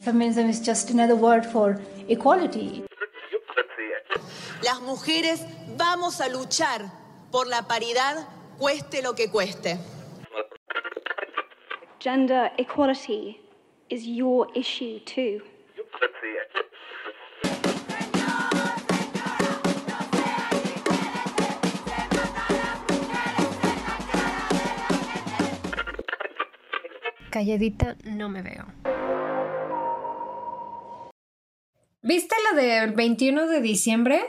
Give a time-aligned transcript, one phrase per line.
[0.00, 1.78] Feminism is just another word for
[2.08, 2.84] equality.
[4.62, 5.44] Las mujeres
[5.76, 6.90] vamos a luchar
[7.30, 8.26] por la paridad,
[8.58, 9.78] cueste lo que cueste.
[11.98, 13.40] Gender equality
[13.90, 15.42] is your issue too.
[27.30, 28.89] Calladita no me veo.
[32.10, 34.20] ¿Viste lo del 21 de diciembre?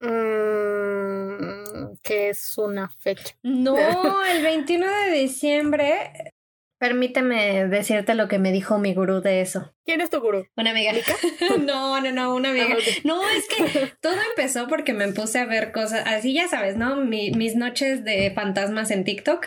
[0.00, 3.34] Mm, que es una fecha.
[3.42, 3.76] No,
[4.24, 6.32] el 21 de diciembre.
[6.78, 9.74] Permíteme decirte lo que me dijo mi gurú de eso.
[9.84, 10.46] ¿Quién es tu gurú?
[10.56, 10.92] Una amiga.
[11.60, 12.68] no, no, no, una amiga.
[12.70, 13.00] Ah.
[13.04, 16.96] No, es que todo empezó porque me puse a ver cosas, así ya sabes, ¿no?
[16.96, 19.46] Mi- mis noches de fantasmas en TikTok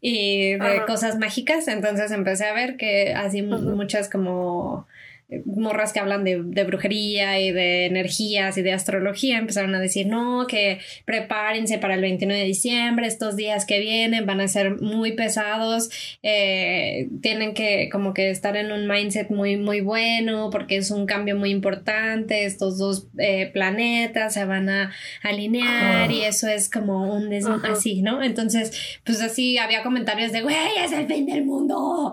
[0.00, 0.86] y de Ajá.
[0.86, 1.68] cosas mágicas.
[1.68, 4.86] Entonces empecé a ver que así muchas como
[5.46, 10.06] morras que hablan de, de brujería y de energías y de astrología empezaron a decir,
[10.06, 14.80] no, que prepárense para el 21 de diciembre, estos días que vienen van a ser
[14.80, 15.90] muy pesados,
[16.22, 21.06] eh, tienen que como que estar en un mindset muy, muy bueno porque es un
[21.06, 27.14] cambio muy importante, estos dos eh, planetas se van a alinear y eso es como
[27.14, 28.22] un des así, ¿no?
[28.22, 32.12] Entonces, pues así había comentarios de, güey, es el fin del mundo.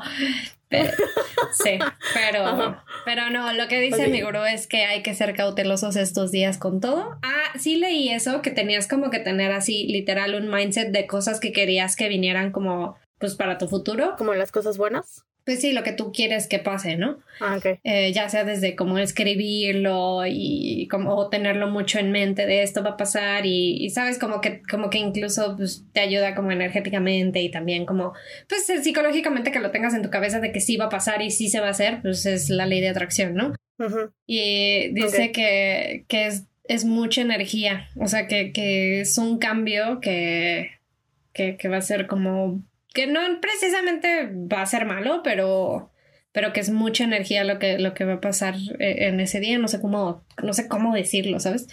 [0.71, 0.91] Pero-
[1.63, 1.77] sí,
[2.13, 2.83] pero, Ajá.
[3.05, 6.57] pero no, lo que dice mi gurú es que hay que ser cautelosos estos días
[6.57, 7.19] con todo.
[7.21, 11.39] Ah, sí leí eso, que tenías como que tener así literal un mindset de cosas
[11.39, 14.15] que querías que vinieran como pues para tu futuro.
[14.17, 15.25] Como las cosas buenas.
[15.43, 17.17] Pues sí, lo que tú quieres que pase, ¿no?
[17.39, 17.59] Ah.
[17.83, 22.83] Eh, ya sea desde como escribirlo y como o tenerlo mucho en mente de esto
[22.83, 26.51] va a pasar y, y sabes como que como que incluso pues, te ayuda como
[26.51, 28.13] energéticamente y también como
[28.47, 31.23] pues eh, psicológicamente que lo tengas en tu cabeza de que sí va a pasar
[31.23, 33.55] y sí se va a hacer pues es la ley de atracción no
[34.27, 39.99] y dice que, que es, es mucha energía o sea que, que es un cambio
[40.01, 40.69] que,
[41.33, 42.61] que, que va a ser como
[42.93, 45.91] que no precisamente va a ser malo pero
[46.31, 49.39] pero que es mucha energía lo que, lo que va a pasar eh, en ese
[49.39, 51.67] día, no sé cómo, no sé cómo decirlo, ¿sabes?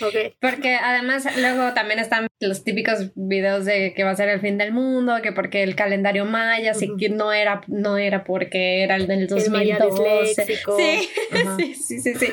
[0.00, 0.34] Ok.
[0.40, 4.58] Porque además luego también están los típicos videos de que va a ser el fin
[4.58, 6.96] del mundo, que porque el calendario maya, así Ujú.
[6.96, 10.24] que no era, no era porque era el del El maya 2012.
[10.28, 10.76] disléxico.
[10.76, 11.08] Sí,
[11.58, 12.28] sí, sí, sí, sí.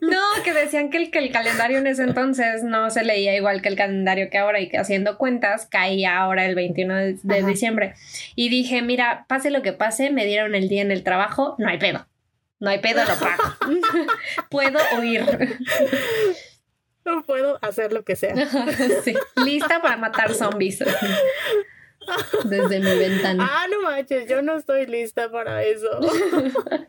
[0.00, 3.62] No, que decían que el, que el calendario en ese entonces no se leía igual
[3.62, 7.42] que el calendario que ahora y que haciendo cuentas caía ahora el 21 de, de
[7.44, 7.94] diciembre.
[8.34, 11.68] Y dije, mira, pase lo que pase, me dieron el día en el trabajo, no
[11.68, 12.06] hay pedo.
[12.60, 13.54] No hay pedo, lo pago.
[14.50, 15.24] Puedo huir.
[17.08, 18.34] No puedo hacer lo que sea.
[19.04, 19.14] Sí,
[19.44, 20.78] lista para matar zombies.
[22.44, 23.48] Desde mi ventana.
[23.50, 25.88] Ah, no manches, yo no estoy lista para eso.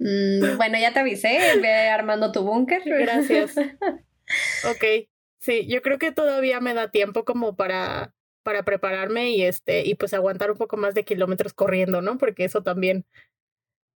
[0.00, 2.82] Mm, bueno, ya te avisé, ve armando tu búnker.
[2.84, 3.56] Gracias.
[3.56, 5.08] Ok,
[5.40, 9.96] sí, yo creo que todavía me da tiempo como para, para prepararme y este, y
[9.96, 12.16] pues aguantar un poco más de kilómetros corriendo, ¿no?
[12.16, 13.06] Porque eso también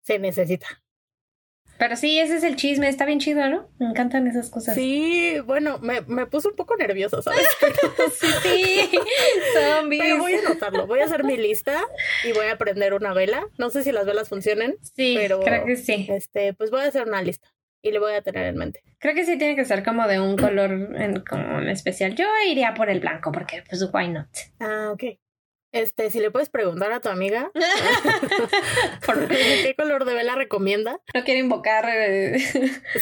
[0.02, 0.82] se necesita.
[1.82, 3.68] Pero sí, ese es el chisme, está bien chido, ¿no?
[3.80, 4.76] Me encantan esas cosas.
[4.76, 7.40] Sí, bueno, me, me puso un poco nerviosa, ¿sabes?
[8.20, 9.00] sí, sí.
[9.56, 10.04] Zombies.
[10.04, 11.82] Pero voy a anotarlo, voy a hacer mi lista
[12.24, 13.48] y voy a prender una vela.
[13.58, 16.06] No sé si las velas funcionen, Sí, pero- creo que sí.
[16.12, 17.48] este, pues voy a hacer una lista
[17.82, 18.84] y le voy a tener en mente.
[19.00, 22.14] Creo que sí tiene que ser como de un color en, como en especial.
[22.14, 24.28] Yo iría por el blanco porque, pues, why not?
[24.60, 25.18] Ah, ok.
[25.74, 27.50] Este, si le puedes preguntar a tu amiga
[29.06, 31.00] Por- qué color de vela recomienda.
[31.14, 32.38] no quiero invocar eh,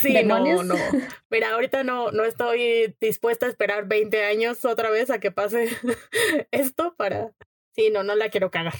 [0.02, 0.66] Sí, demonios.
[0.66, 0.82] no, no.
[1.30, 5.70] Mira, ahorita no, no estoy dispuesta a esperar 20 años otra vez a que pase
[6.52, 7.32] esto para...
[7.76, 8.74] Sí, no, no la quiero cagar.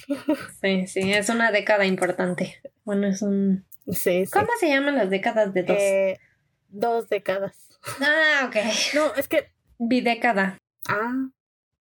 [0.62, 2.62] Sí, sí, es una década importante.
[2.84, 3.66] Bueno, es un...
[3.88, 4.32] Sí, sí.
[4.32, 5.78] ¿Cómo se llaman las décadas de dos?
[5.80, 6.20] Eh,
[6.68, 7.70] dos décadas.
[8.02, 8.56] Ah, ok.
[8.96, 9.52] No, es que...
[9.78, 10.58] Bidécada.
[10.90, 11.14] Ah,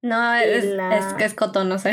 [0.06, 1.92] No, es, la- es que es coto, no sé.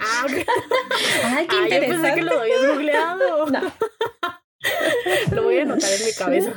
[0.00, 0.26] ah.
[1.24, 1.88] Ay, qué Ah, yo interesante.
[1.88, 3.46] pensé que lo habías googleado.
[3.50, 3.60] No.
[5.32, 6.52] Lo voy a anotar en mi cabeza.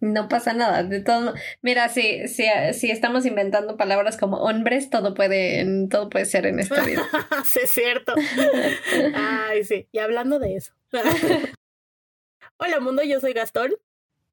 [0.00, 0.82] No pasa nada.
[0.82, 1.34] De todo.
[1.60, 6.60] Mira, si, si, si estamos inventando palabras como hombres, todo puede, todo puede ser en
[6.60, 7.06] esta vida.
[7.44, 8.14] sí, es cierto.
[9.14, 9.86] Ay, sí.
[9.92, 10.72] Y hablando de eso.
[12.56, 13.72] Hola mundo, yo soy Gastón.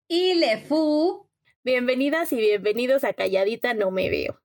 [0.07, 1.24] Y le fu.
[1.65, 4.39] Bienvenidas y bienvenidos a Calladita No Me Veo.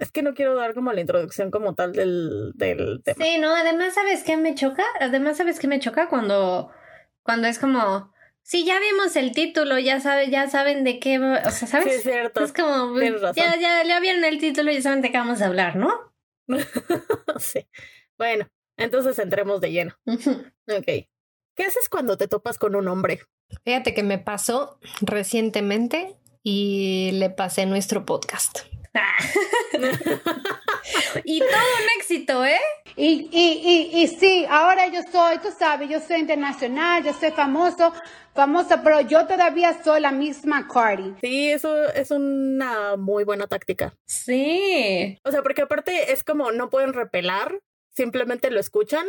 [0.00, 3.24] Es que no quiero dar como la introducción como tal del, del tema.
[3.24, 4.82] Sí, no, además, ¿sabes qué me choca?
[4.98, 6.08] Además, ¿sabes qué me choca?
[6.08, 6.72] Cuando,
[7.22, 8.12] cuando es como,
[8.42, 11.86] sí, ya vimos el título, ya sabe, ya saben de qué, o sea, ¿sabes?
[11.86, 12.42] Sí, es cierto.
[12.42, 15.42] Es como, pues, ya, ya, ya vieron el título y ya saben de qué vamos
[15.42, 16.12] a hablar, ¿no?
[17.38, 17.68] sí.
[18.18, 19.96] Bueno, entonces entremos de lleno.
[20.06, 21.06] Ok.
[21.54, 23.20] ¿qué haces cuando te topas con un hombre?
[23.64, 28.60] Fíjate que me pasó recientemente y le pasé nuestro podcast.
[31.24, 32.60] y todo un éxito, ¿eh?
[32.94, 37.32] Y, y, y, y sí, ahora yo soy, tú sabes, yo soy internacional, yo soy
[37.32, 37.92] famoso,
[38.34, 41.12] famosa, pero yo todavía soy la misma Cardi.
[41.20, 43.94] Sí, eso es una muy buena táctica.
[44.06, 45.18] Sí.
[45.24, 47.60] O sea, porque aparte es como no pueden repelar,
[47.90, 49.06] simplemente lo escuchan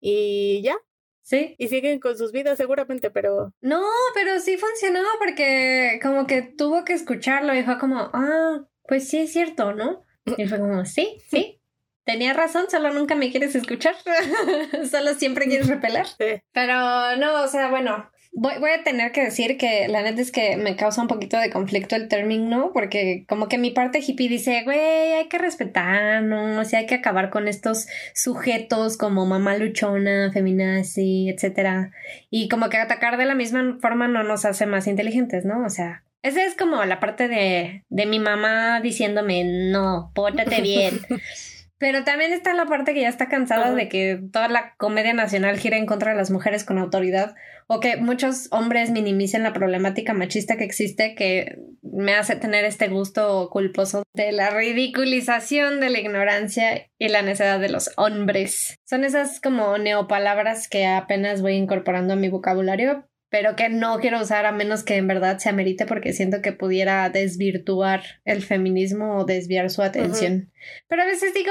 [0.00, 0.76] y ya.
[1.22, 1.54] Sí.
[1.58, 3.54] Y siguen con sus vidas seguramente, pero...
[3.60, 3.82] No,
[4.14, 9.18] pero sí funcionó porque como que tuvo que escucharlo y fue como, ah, pues sí
[9.18, 10.04] es cierto, ¿no?
[10.36, 11.60] Y fue como, sí, sí.
[12.04, 13.94] Tenía razón, solo nunca me quieres escuchar.
[14.90, 16.06] solo siempre quieres repeler.
[16.06, 16.42] Sí.
[16.52, 20.32] Pero no, o sea, bueno, voy, voy, a tener que decir que la neta es
[20.32, 24.28] que me causa un poquito de conflicto el término, porque como que mi parte hippie
[24.28, 30.30] dice, güey, hay que respetarnos, sea, hay que acabar con estos sujetos como mamá luchona,
[30.32, 31.92] feminazi, etcétera.
[32.30, 35.64] Y como que atacar de la misma forma no nos hace más inteligentes, ¿no?
[35.64, 41.00] O sea, esa es como la parte de, de mi mamá diciéndome, no, pórtate bien.
[41.82, 45.58] Pero también está la parte que ya está cansada de que toda la comedia nacional
[45.58, 47.34] gira en contra de las mujeres con autoridad
[47.66, 52.86] o que muchos hombres minimicen la problemática machista que existe que me hace tener este
[52.86, 58.76] gusto culposo de la ridiculización de la ignorancia y la necedad de los hombres.
[58.88, 64.20] Son esas como neopalabras que apenas voy incorporando a mi vocabulario, pero que no quiero
[64.20, 69.16] usar a menos que en verdad se amerite porque siento que pudiera desvirtuar el feminismo
[69.16, 70.52] o desviar su atención.
[70.86, 71.50] Pero a veces digo,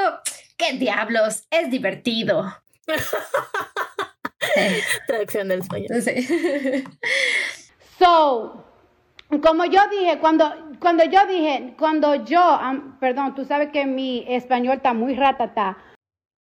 [0.58, 1.48] ¿qué diablos?
[1.50, 2.46] Es divertido.
[5.08, 6.02] Traducción del español.
[6.02, 6.84] sí.
[7.98, 8.66] So,
[9.44, 14.26] como yo dije, cuando, cuando yo dije, cuando yo, um, perdón, tú sabes que mi
[14.28, 15.78] español está muy ratata.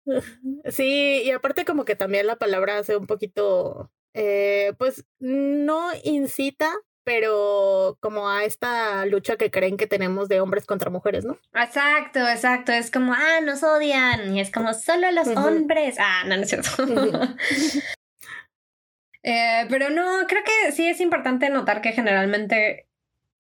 [0.65, 6.73] Sí, y aparte como que también la palabra hace un poquito, eh, pues no incita,
[7.05, 11.39] pero como a esta lucha que creen que tenemos de hombres contra mujeres, ¿no?
[11.53, 12.73] Exacto, exacto.
[12.73, 14.35] Es como, ah, nos odian.
[14.35, 15.95] Y es como, solo los hombres.
[15.99, 16.69] Ah, no, no es cierto.
[19.21, 22.88] Eh, pero no, creo que sí es importante notar que generalmente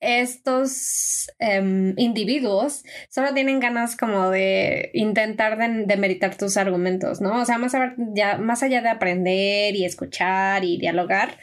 [0.01, 7.41] estos em, individuos solo tienen ganas como de intentar de, demeritar tus argumentos, ¿no?
[7.41, 11.37] O sea, más, a- ya, más allá de aprender y escuchar y dialogar.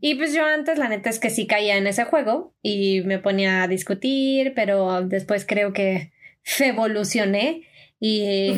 [0.00, 3.18] Y pues yo antes la neta es que sí caía en ese juego y me
[3.18, 6.12] ponía a discutir, pero después creo que
[6.60, 7.62] evolucioné
[8.00, 8.52] y,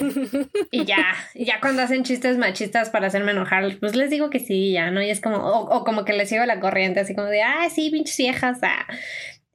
[0.70, 4.72] y ya, ya cuando hacen chistes machistas para hacerme enojar, pues les digo que sí,
[4.72, 5.02] ya, ¿no?
[5.02, 7.68] Y es como, o, o como que les sigo la corriente, así como de, ah,
[7.70, 8.86] sí, pinches viejas, ah.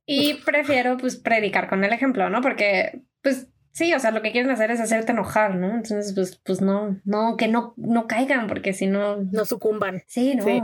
[0.05, 2.41] Y prefiero, pues, predicar con el ejemplo, ¿no?
[2.41, 5.67] Porque, pues, sí, o sea, lo que quieren hacer es hacerte enojar, ¿no?
[5.67, 10.03] Entonces, pues, pues no, no, que no, no caigan, porque si no, No sucumban.
[10.07, 10.43] sí, no.
[10.43, 10.61] Sí.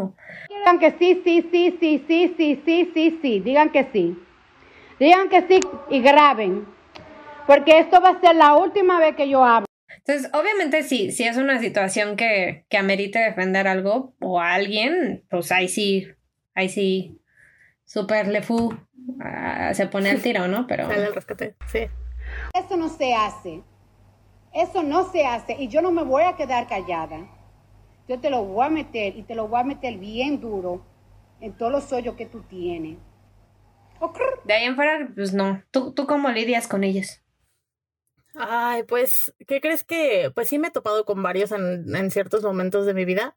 [0.49, 4.17] Digan que sí, sí, sí, sí, sí, sí, sí, sí, sí, digan que sí.
[4.99, 5.59] Digan que sí
[5.89, 6.65] y graben.
[7.47, 9.65] Porque esto va a ser la última vez que yo hablo.
[9.95, 15.25] Entonces, obviamente, sí, si es una situación que, que amerite defender algo o a alguien,
[15.29, 16.07] pues ahí sí,
[16.53, 17.19] ahí sí,
[17.85, 18.73] super le fu,
[19.21, 20.67] ah, se pone al tiro, ¿no?
[20.67, 21.55] Pero Sale el rescate.
[21.71, 21.87] Sí.
[22.53, 23.63] Eso no se hace.
[24.53, 25.55] Eso no se hace.
[25.57, 27.29] Y yo no me voy a quedar callada.
[28.07, 30.85] Yo te lo voy a meter y te lo voy a meter bien duro
[31.41, 32.97] en todos los hoyos que tú tienes.
[34.45, 35.61] De ahí en fuera, pues no.
[35.71, 37.21] ¿Tú, tú cómo lidias con ellos?
[38.37, 40.31] Ay, pues, ¿qué crees que?
[40.33, 43.35] Pues sí me he topado con varios en, en ciertos momentos de mi vida.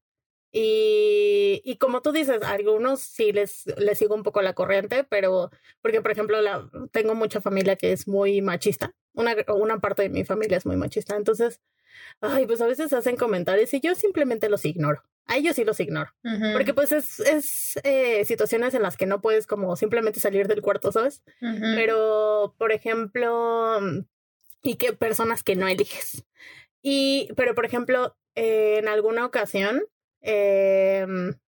[0.52, 5.04] Y, y como tú dices, a algunos sí les, les sigo un poco la corriente,
[5.04, 8.95] pero porque, por ejemplo, la, tengo mucha familia que es muy machista.
[9.14, 11.16] Una, una parte de mi familia es muy machista.
[11.16, 11.61] Entonces,
[12.21, 15.02] ay, pues a veces hacen comentarios y yo simplemente los ignoro.
[15.26, 16.11] A ellos sí los ignoro.
[16.52, 20.62] Porque pues es, es eh, situaciones en las que no puedes como simplemente salir del
[20.62, 21.23] cuarto, ¿sabes?
[21.40, 23.78] pero por ejemplo,
[24.62, 26.25] y que personas que no eliges.
[26.83, 29.83] Y, pero por ejemplo, eh, en alguna ocasión,
[30.23, 31.07] eh,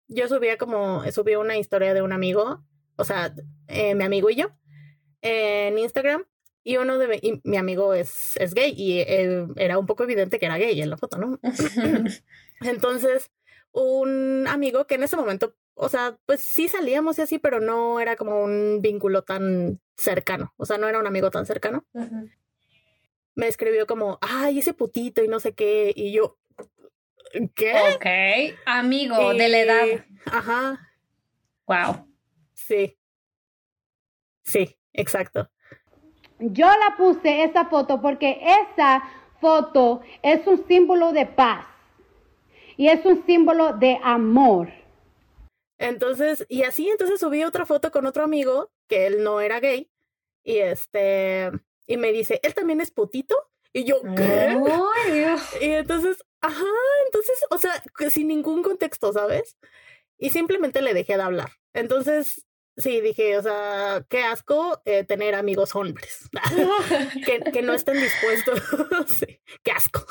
[0.07, 2.63] yo subía como, subí una historia de un amigo,
[2.95, 3.33] o sea,
[3.67, 4.49] eh, mi amigo y yo,
[5.21, 6.25] en Instagram,
[6.63, 10.03] y uno de mi, y mi amigo es, es gay, y eh, era un poco
[10.03, 11.39] evidente que era gay en la foto, ¿no?
[12.61, 13.31] Entonces,
[13.71, 17.99] un amigo que en ese momento, o sea, pues sí salíamos y así, pero no
[17.99, 21.85] era como un vínculo tan cercano, o sea, no era un amigo tan cercano.
[23.39, 26.37] Me escribió como, ay, ese putito y no sé qué, y yo,
[27.55, 27.73] ¿qué?
[27.95, 30.05] Ok, amigo de la edad.
[30.25, 30.91] Ajá,
[31.65, 32.05] Wow.
[32.53, 32.97] sí.
[34.43, 35.49] Sí, exacto.
[36.39, 39.03] Yo la puse esa foto porque esa
[39.39, 41.65] foto es un símbolo de paz.
[42.75, 44.69] Y es un símbolo de amor.
[45.77, 49.89] Entonces, y así, entonces subí otra foto con otro amigo, que él no era gay,
[50.43, 51.51] y este,
[51.89, 53.35] y me dice, ¿él también es putito?
[53.73, 54.55] Y yo, ¿qué?
[55.59, 56.63] Y entonces, ajá,
[57.07, 59.57] entonces, o sea, sin ningún contexto, ¿sabes?
[60.19, 61.49] Y simplemente le dejé de hablar.
[61.73, 62.45] Entonces,
[62.79, 66.27] sí, dije, o sea, qué asco eh, tener amigos hombres.
[67.25, 68.61] que, que no estén dispuestos,
[69.07, 70.03] sí, qué asco.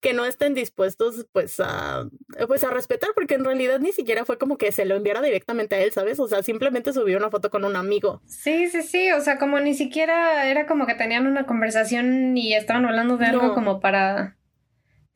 [0.00, 2.08] que no estén dispuestos, pues, a,
[2.46, 5.74] pues, a respetar, porque en realidad ni siquiera fue como que se lo enviara directamente
[5.74, 6.20] a él, ¿sabes?
[6.20, 8.22] O sea, simplemente subió una foto con un amigo.
[8.26, 12.54] Sí, sí, sí, o sea, como ni siquiera era como que tenían una conversación y
[12.54, 13.54] estaban hablando de algo No.
[13.54, 14.36] como para...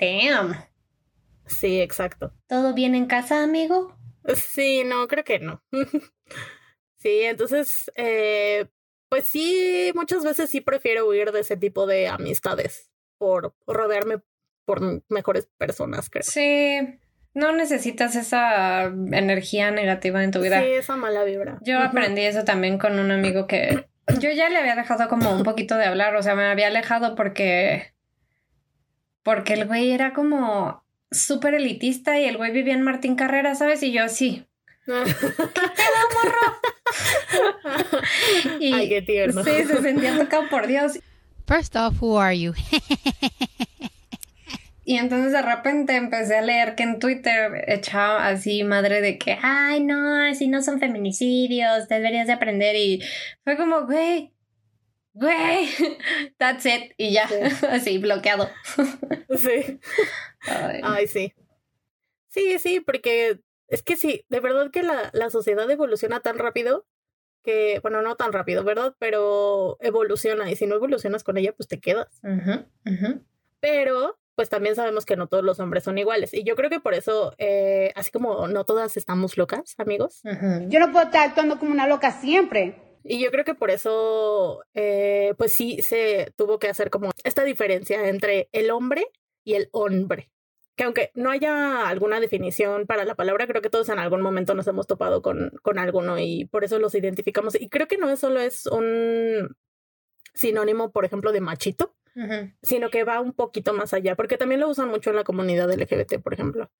[0.00, 0.56] Damn.
[1.46, 2.32] Sí, exacto.
[2.48, 3.96] ¿Todo bien en casa, amigo?
[4.34, 5.62] Sí, no, creo que no.
[7.02, 8.66] sí, entonces, eh,
[9.08, 14.20] pues sí, muchas veces sí prefiero huir de ese tipo de amistades por rodearme
[14.64, 16.22] por mejores personas, creo.
[16.22, 16.78] Sí,
[17.34, 20.60] no necesitas esa energía negativa en tu vida.
[20.60, 21.58] Sí, esa mala vibra.
[21.62, 23.86] Yo aprendí eso también con un amigo que
[24.20, 27.14] yo ya le había dejado como un poquito de hablar, o sea, me había alejado
[27.14, 27.92] porque
[29.22, 33.82] porque el güey era como súper elitista y el güey vivía en Martín Carrera, ¿sabes?
[33.82, 34.46] Y yo sí.
[38.58, 39.44] Y Ay, qué tierno.
[39.44, 40.98] Sí, se sentía tocado por Dios.
[41.46, 42.52] First off, who are you?
[44.84, 49.38] Y entonces de repente empecé a leer que en Twitter echaba así madre de que,
[49.40, 52.74] ay, no, así no son feminicidios, deberías de aprender.
[52.74, 53.00] Y
[53.44, 54.32] fue como, güey,
[55.14, 55.68] güey,
[56.38, 56.94] that's it.
[56.96, 57.28] Y ya,
[57.70, 58.50] así, bloqueado.
[59.36, 59.78] Sí.
[60.48, 60.80] Ay.
[60.82, 61.32] Ay, sí.
[62.28, 63.38] Sí, sí, porque
[63.72, 66.86] es que sí, de verdad que la, la sociedad evoluciona tan rápido
[67.42, 68.94] que, bueno, no tan rápido, ¿verdad?
[68.98, 72.20] Pero evoluciona y si no evolucionas con ella, pues te quedas.
[73.60, 76.34] Pero, pues también sabemos que no todos los hombres son iguales.
[76.34, 80.20] Y yo creo que por eso, eh, así como no todas estamos locas, amigos.
[80.68, 82.76] Yo no puedo estar actuando como una loca siempre.
[83.04, 87.42] y yo creo que por eso, eh, pues sí se tuvo que hacer como esta
[87.42, 89.06] diferencia entre el hombre
[89.44, 90.30] y el hombre.
[90.76, 94.54] Que aunque no haya alguna definición para la palabra, creo que todos en algún momento
[94.54, 97.60] nos hemos topado con, con alguno y por eso los identificamos.
[97.60, 99.54] Y creo que no es solo es un
[100.34, 101.94] sinónimo, por ejemplo, de machito,
[102.62, 105.72] sino que va un poquito más allá, porque también lo usan mucho en la comunidad
[105.72, 106.70] LGBT, por ejemplo.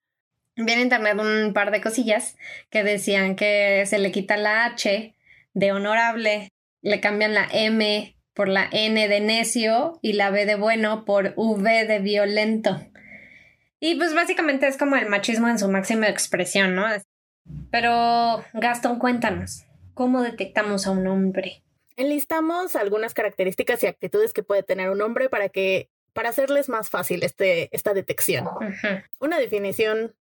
[0.56, 2.36] Vi en internet un par de cosillas
[2.68, 5.14] que decían que se le quita la H
[5.54, 10.56] de honorable, le cambian la M por la N de necio y la B de
[10.56, 12.80] bueno por V de violento.
[13.84, 16.84] Y pues básicamente es como el machismo en su máxima expresión, ¿no?
[17.72, 21.64] Pero Gastón, cuéntanos, ¿cómo detectamos a un hombre?
[21.96, 26.90] Enlistamos algunas características y actitudes que puede tener un hombre para que para hacerles más
[26.90, 28.48] fácil este, esta detección.
[29.18, 30.14] Una definición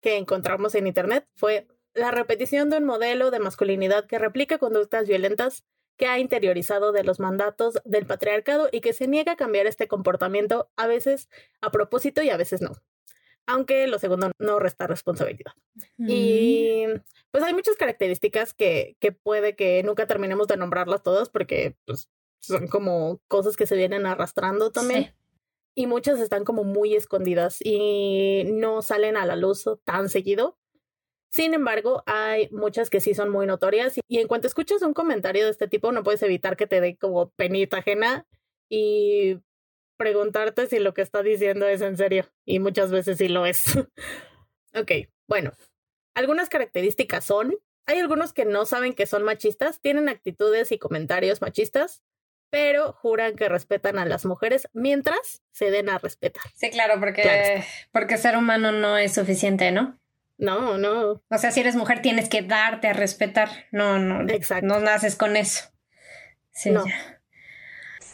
[0.00, 5.08] que encontramos en Internet fue la repetición de un modelo de masculinidad que replica conductas
[5.08, 5.64] violentas
[5.96, 9.88] que ha interiorizado de los mandatos del patriarcado y que se niega a cambiar este
[9.88, 11.28] comportamiento a veces
[11.60, 12.76] a propósito y a veces no.
[13.48, 15.52] Aunque lo segundo no resta responsabilidad.
[15.96, 16.84] Y
[17.30, 22.10] pues hay muchas características que, que puede que nunca terminemos de nombrarlas todas porque pues,
[22.40, 25.04] son como cosas que se vienen arrastrando también.
[25.04, 25.10] Sí.
[25.74, 30.58] Y muchas están como muy escondidas y no salen a la luz tan seguido.
[31.30, 35.46] Sin embargo, hay muchas que sí son muy notorias y en cuanto escuchas un comentario
[35.46, 38.26] de este tipo no puedes evitar que te dé como penita ajena
[38.68, 39.38] y
[39.98, 42.24] preguntarte si lo que está diciendo es en serio.
[42.46, 43.64] Y muchas veces sí lo es.
[44.74, 44.92] ok,
[45.26, 45.52] bueno.
[46.14, 47.54] Algunas características son,
[47.86, 52.02] hay algunos que no saben que son machistas, tienen actitudes y comentarios machistas,
[52.50, 56.42] pero juran que respetan a las mujeres mientras se den a respetar.
[56.54, 59.98] Sí, claro, porque, Claro porque ser humano no es suficiente, ¿no?
[60.38, 63.48] No, no, O sea, si eres mujer tienes que darte a respetar.
[63.72, 64.32] No, no.
[64.32, 64.66] Exacto.
[64.66, 65.64] No naces con eso.
[66.52, 66.70] Sí.
[66.70, 66.86] No.
[66.86, 67.17] ya.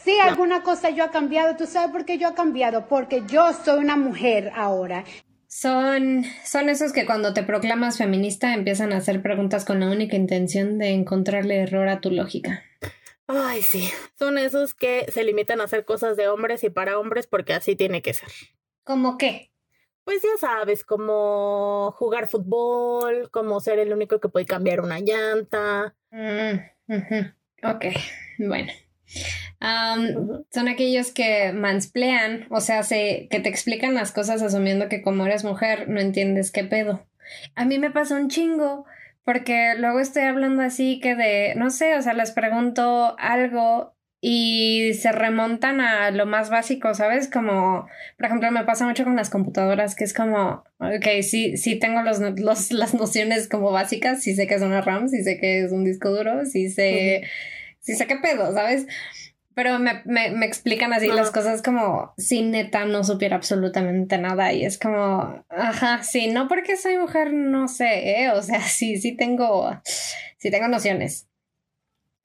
[0.05, 1.55] Sí, alguna cosa yo ha cambiado.
[1.57, 2.87] ¿Tú sabes por qué yo ha cambiado?
[2.87, 5.03] Porque yo soy una mujer ahora.
[5.47, 10.15] Son, son esos que cuando te proclamas feminista empiezan a hacer preguntas con la única
[10.15, 12.63] intención de encontrarle error a tu lógica.
[13.25, 13.89] Ay, sí.
[14.19, 17.75] Son esos que se limitan a hacer cosas de hombres y para hombres porque así
[17.75, 18.29] tiene que ser.
[18.83, 19.49] ¿Cómo qué?
[20.03, 25.95] Pues ya sabes, como jugar fútbol, como ser el único que puede cambiar una llanta.
[26.11, 26.59] Mm.
[27.63, 27.85] Ok,
[28.37, 28.71] bueno.
[29.61, 30.45] Ujú.
[30.51, 35.25] son aquellos que mansplean, o sea, se, que te explican las cosas asumiendo que como
[35.25, 37.07] eres mujer no entiendes qué pedo.
[37.55, 38.85] A mí me pasa un chingo,
[39.23, 44.93] porque luego estoy hablando así que de, no sé, o sea, les pregunto algo y
[44.95, 47.29] se remontan a lo más básico, ¿sabes?
[47.29, 51.75] Como, por ejemplo, me pasa mucho con las computadoras, que es como, ok, sí, sí
[51.77, 55.37] tengo los, los, las nociones como básicas, sí sé que es una RAM, sí sé
[55.39, 57.23] que es un disco duro, sí sé,
[57.79, 58.87] sí sé qué pedo, ¿sabes?
[59.55, 64.51] Pero me, me, me explican así las cosas como si neta no supiera absolutamente nada
[64.51, 68.31] y es como, ajá, sí, no porque soy mujer, no sé, ¿eh?
[68.31, 69.71] O sea, sí, sí tengo,
[70.37, 71.27] sí tengo nociones.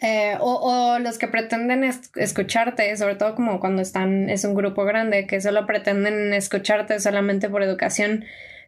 [0.03, 4.85] Eh, o, o, los que pretenden escucharte, sobre todo como cuando están, es un grupo
[4.85, 8.25] grande, que solo pretenden escucharte solamente por educación,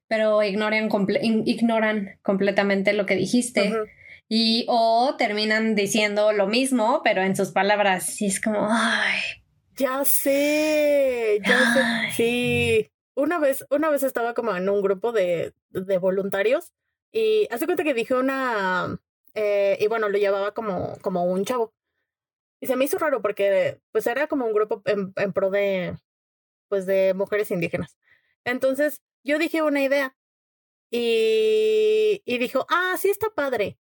[0.08, 0.90] pero ignoran,
[1.46, 3.72] ignoran completamente lo que dijiste.
[4.34, 8.18] Y o terminan diciendo lo mismo, pero en sus palabras.
[8.22, 9.20] Y es como, ay.
[9.76, 12.12] Ya sé, ya sé.
[12.16, 12.90] Sí.
[13.14, 16.72] Una vez, una vez estaba como en un grupo de, de voluntarios
[17.12, 18.98] y hace cuenta que dije una.
[19.34, 21.74] Eh, y bueno, lo llevaba como, como un chavo.
[22.58, 25.98] Y se me hizo raro porque pues era como un grupo en, en pro de
[26.70, 27.98] pues de mujeres indígenas.
[28.46, 30.16] Entonces yo dije una idea
[30.90, 33.78] y, y dijo, ah, sí está padre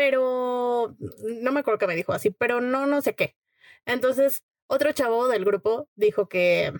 [0.00, 3.36] pero no me acuerdo que me dijo así, pero no, no sé qué.
[3.84, 6.72] Entonces, otro chavo del grupo dijo que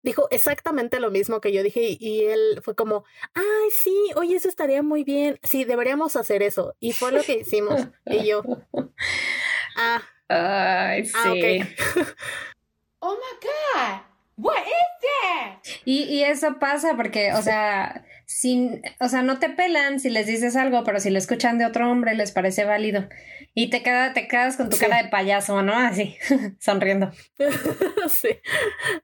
[0.00, 3.04] dijo exactamente lo mismo que yo dije y, él fue como,
[3.34, 6.74] ay, sí, oye, eso estaría muy bien, sí, deberíamos hacer eso.
[6.80, 7.86] Y fue lo que hicimos.
[8.06, 8.42] y yo,
[9.76, 11.60] ah, ay, ah, sí.
[13.00, 14.00] oh my God,
[14.36, 15.58] what is that?
[15.84, 20.26] Y, y eso pasa porque, o sea, sin, o sea, no te pelan si les
[20.26, 23.08] dices algo, pero si lo escuchan de otro hombre les parece válido.
[23.54, 25.74] Y te, queda, te quedas con tu cara de payaso, ¿no?
[25.74, 26.16] Así,
[26.60, 27.10] sonriendo.
[28.08, 28.28] sí,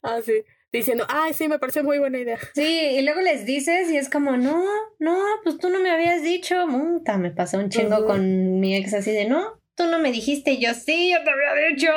[0.02, 0.44] así.
[0.72, 2.38] Diciendo, ay, sí, me parece muy buena idea.
[2.54, 4.64] Sí, y luego les dices y es como, no,
[4.98, 6.66] no, pues tú no me habías dicho.
[6.66, 10.58] Muta, me pasó un chingo con mi ex así de, no, tú no me dijiste.
[10.58, 11.90] yo, sí, yo te había dicho.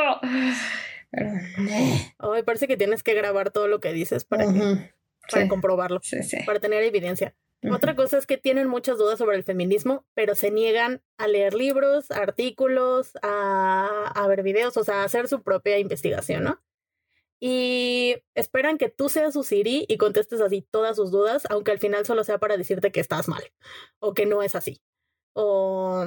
[1.15, 4.93] Pero, Ay, parece que tienes que grabar todo lo que dices para que
[5.31, 6.01] para comprobarlo,
[6.45, 7.35] para tener evidencia.
[7.71, 11.55] Otra cosa es que tienen muchas dudas sobre el feminismo, pero se niegan a leer
[11.55, 16.61] libros, artículos, a, a ver videos, o sea, a hacer su propia investigación, ¿no?
[17.39, 21.79] Y esperan que tú seas su Siri y contestes así todas sus dudas, aunque al
[21.79, 23.43] final solo sea para decirte que estás mal
[23.99, 24.81] o que no es así.
[25.33, 26.05] O,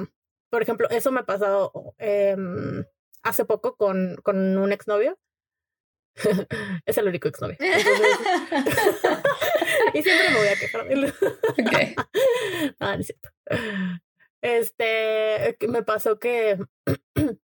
[0.49, 2.83] por ejemplo, eso me ha pasado em,
[3.23, 5.17] hace poco con, con un exnovio
[6.85, 7.57] es el único exnovio.
[9.93, 11.13] y siempre me voy a quejar de él.
[11.51, 11.93] okay.
[12.79, 13.29] Ah, no es cierto.
[14.41, 16.57] Este, me pasó que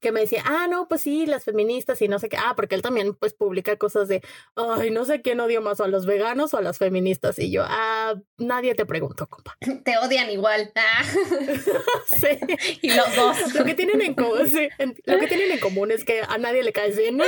[0.00, 2.36] que me decía, ah, no, pues sí, las feministas y no sé qué.
[2.36, 4.22] Ah, porque él también pues publica cosas de,
[4.54, 7.38] ay, no sé quién odio más, o a los veganos o a las feministas.
[7.38, 9.56] Y yo, ah, nadie te preguntó, compa.
[9.84, 10.72] Te odian igual.
[10.80, 11.04] Ah.
[12.06, 12.38] sí.
[12.82, 13.54] Y los dos.
[13.54, 14.68] Lo que tienen en común, sí,
[15.04, 17.20] lo que tienen en común es que a nadie le cae bien.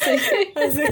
[0.00, 0.82] sí.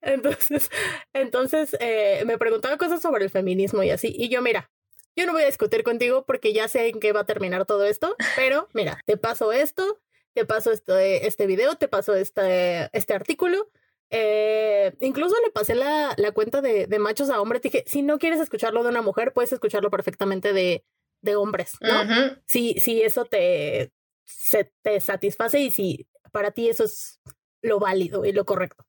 [0.00, 0.70] Entonces,
[1.12, 4.14] entonces eh, me preguntaba cosas sobre el feminismo y así.
[4.16, 4.70] Y yo, mira,
[5.16, 7.84] yo no voy a discutir contigo porque ya sé en qué va a terminar todo
[7.84, 10.00] esto, pero mira, te paso esto,
[10.34, 13.70] te paso este, este video, te paso este, este artículo.
[14.14, 17.62] Eh, incluso le pasé la, la cuenta de, de, machos a hombres.
[17.62, 20.84] Dije, si no quieres escucharlo de una mujer, puedes escucharlo perfectamente de,
[21.22, 22.36] de hombres, ¿no?
[22.46, 23.90] si, si eso te,
[24.24, 27.20] se, te satisface y si para ti eso es
[27.62, 28.84] lo válido y lo correcto.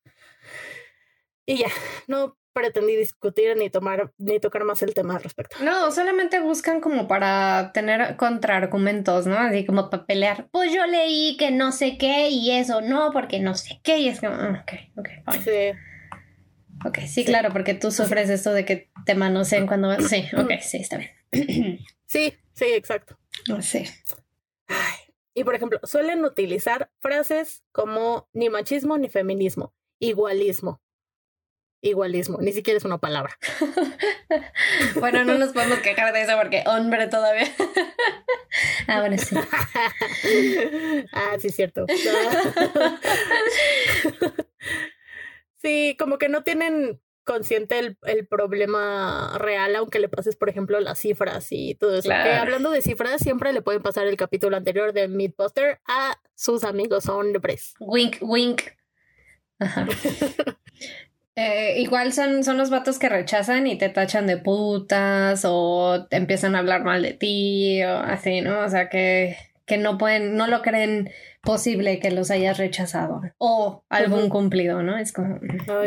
[1.45, 1.69] Y ya,
[2.07, 5.57] no pretendí discutir ni tomar ni tocar más el tema al respecto.
[5.63, 9.37] No, solamente buscan como para tener contraargumentos, ¿no?
[9.37, 10.47] Así como para pelear.
[10.51, 14.09] Pues yo leí que no sé qué y eso no, porque no sé qué y
[14.09, 15.43] es como, ah, ok, ok, fine.
[15.43, 15.79] Sí.
[16.85, 19.97] Ok, sí, claro, porque tú sufres esto de que te manoseen cuando...
[19.99, 21.79] Sí, ok, sí, está bien.
[22.05, 23.17] Sí, sí, exacto.
[23.61, 23.85] Sí.
[24.67, 24.93] Ay.
[25.33, 30.82] Y por ejemplo, suelen utilizar frases como ni machismo ni feminismo, igualismo,
[31.83, 33.37] igualismo, ni siquiera es una palabra.
[34.95, 37.47] bueno, no nos podemos quejar de eso porque hombre todavía.
[38.87, 39.35] ah, bueno, sí.
[41.11, 41.85] ah, sí, cierto.
[45.57, 50.79] sí, como que no tienen consciente el, el, problema real, aunque le pases, por ejemplo,
[50.79, 52.09] las cifras y todo eso.
[52.09, 56.63] Que hablando de cifras, siempre le pueden pasar el capítulo anterior de Mythbuster a sus
[56.63, 57.75] amigos hombres.
[57.79, 58.61] Wink, wink.
[59.59, 59.85] Ajá.
[61.35, 66.17] Eh, igual son, son los vatos que rechazan y te tachan de putas o te
[66.17, 68.59] empiezan a hablar mal de ti o así, ¿no?
[68.59, 71.09] O sea que, que no pueden, no lo creen
[71.41, 74.97] posible que los hayas rechazado o algún cumplido, ¿no?
[74.97, 75.39] Es como,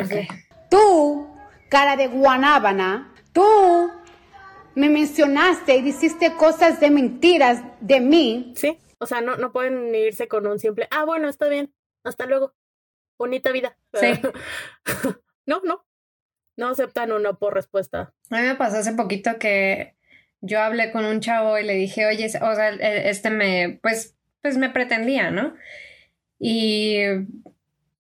[0.02, 0.26] okay.
[0.68, 1.28] Tú,
[1.68, 3.44] cara de guanábana, tú
[4.74, 8.52] me mencionaste y dijiste cosas de mentiras de mí.
[8.56, 8.78] Sí.
[8.98, 12.52] O sea, no, no pueden irse con un simple, ah, bueno, está bien, hasta luego.
[13.16, 13.78] Bonita vida.
[13.94, 14.08] Sí.
[15.46, 15.84] no, no.
[16.56, 18.14] No aceptan un no por respuesta.
[18.30, 19.94] A mí me pasó hace poquito que
[20.40, 24.16] yo hablé con un chavo y le dije, oye, o sea, e, este me, pues,
[24.42, 25.54] pues me pretendía, ¿no?
[26.38, 27.00] Y,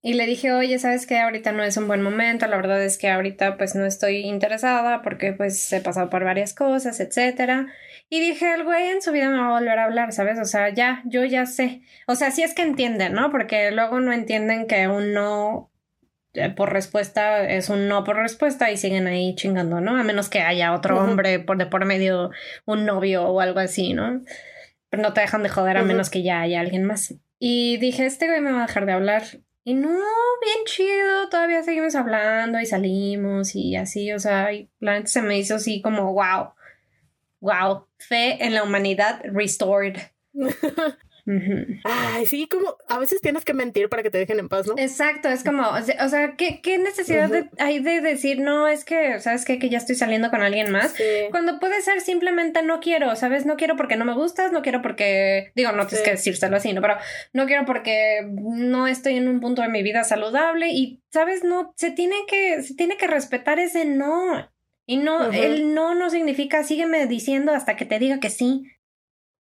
[0.02, 1.18] y le dije, oye, ¿sabes qué?
[1.18, 5.02] Ahorita no es un buen momento, la verdad es que ahorita pues no estoy interesada
[5.02, 7.66] porque pues he pasado por varias cosas, etcétera.
[8.08, 10.38] Y dije, el güey en su vida me va a volver a hablar, ¿sabes?
[10.38, 11.82] O sea, ya, yo ya sé.
[12.06, 13.30] O sea, sí es que entienden, ¿no?
[13.30, 15.75] Porque luego no entienden que un no eh,
[16.56, 19.98] por respuesta es un no por respuesta y siguen ahí chingando, ¿no?
[19.98, 22.30] A menos que haya otro hombre por de por medio,
[22.64, 24.22] un novio o algo así, ¿no?
[24.90, 27.14] Pero no te dejan de joder a menos que ya haya alguien más.
[27.38, 29.24] Y dije, este güey me va a dejar de hablar.
[29.64, 35.08] Y no, bien chido, todavía seguimos hablando y salimos y así, o sea, la gente
[35.08, 36.52] se me hizo así como, wow,
[37.40, 39.96] wow, fe en la humanidad restored.
[41.84, 44.74] Ay, sí, como a veces tienes que mentir para que te dejen en paz, ¿no?
[44.78, 49.44] Exacto, es como, o sea, ¿qué, qué necesidad hay de decir, no, es que, ¿sabes
[49.44, 49.58] qué?
[49.58, 50.94] Que ya estoy saliendo con alguien más.
[51.30, 53.44] Cuando puede ser simplemente no quiero, ¿sabes?
[53.44, 56.72] No quiero porque no me gustas, no quiero porque, digo, no tienes que decírselo así,
[56.72, 56.80] ¿no?
[56.80, 56.96] Pero
[57.32, 61.42] no quiero porque no estoy en un punto de mi vida saludable y, ¿sabes?
[61.42, 64.48] No, se tiene que, se tiene que respetar ese no.
[64.88, 68.62] Y no, el no no significa sígueme diciendo hasta que te diga que sí.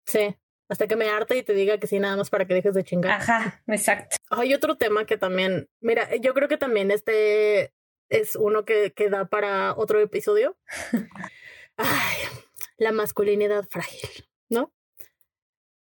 [0.05, 0.37] Sí
[0.73, 2.83] hasta que me harta y te diga que sí, nada más para que dejes de
[2.83, 3.21] chingar.
[3.21, 4.15] Ajá, exacto.
[4.31, 7.71] Hay otro tema que también, mira, yo creo que también este
[8.09, 10.57] es uno que, que da para otro episodio.
[11.77, 12.17] Ay,
[12.77, 14.73] la masculinidad frágil, ¿no?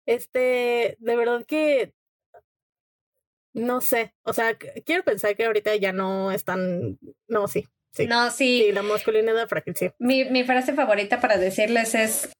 [0.04, 1.94] Este, de verdad que
[3.54, 8.06] no sé, o sea, quiero pensar que ahorita ya no están, no, sí, sí.
[8.06, 8.64] No, sí.
[8.66, 9.90] Sí, la masculinidad frágil, sí.
[9.98, 12.30] Mi, mi frase favorita para decirles es,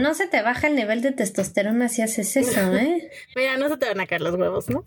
[0.00, 3.10] no se te baja el nivel de testosterona si haces eso, ¿eh?
[3.36, 4.84] Mira, no se te van a caer los huevos, ¿no?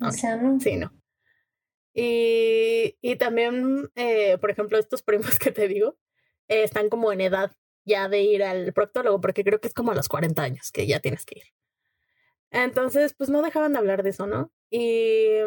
[0.00, 0.60] o sea, no.
[0.60, 0.92] Sí, no.
[1.94, 5.98] Y, y también, eh, por ejemplo, estos primos que te digo,
[6.48, 7.52] eh, están como en edad
[7.84, 10.86] ya de ir al proctólogo, porque creo que es como a los 40 años que
[10.86, 11.46] ya tienes que ir.
[12.50, 14.52] Entonces, pues no dejaban de hablar de eso, ¿no?
[14.70, 15.38] Y,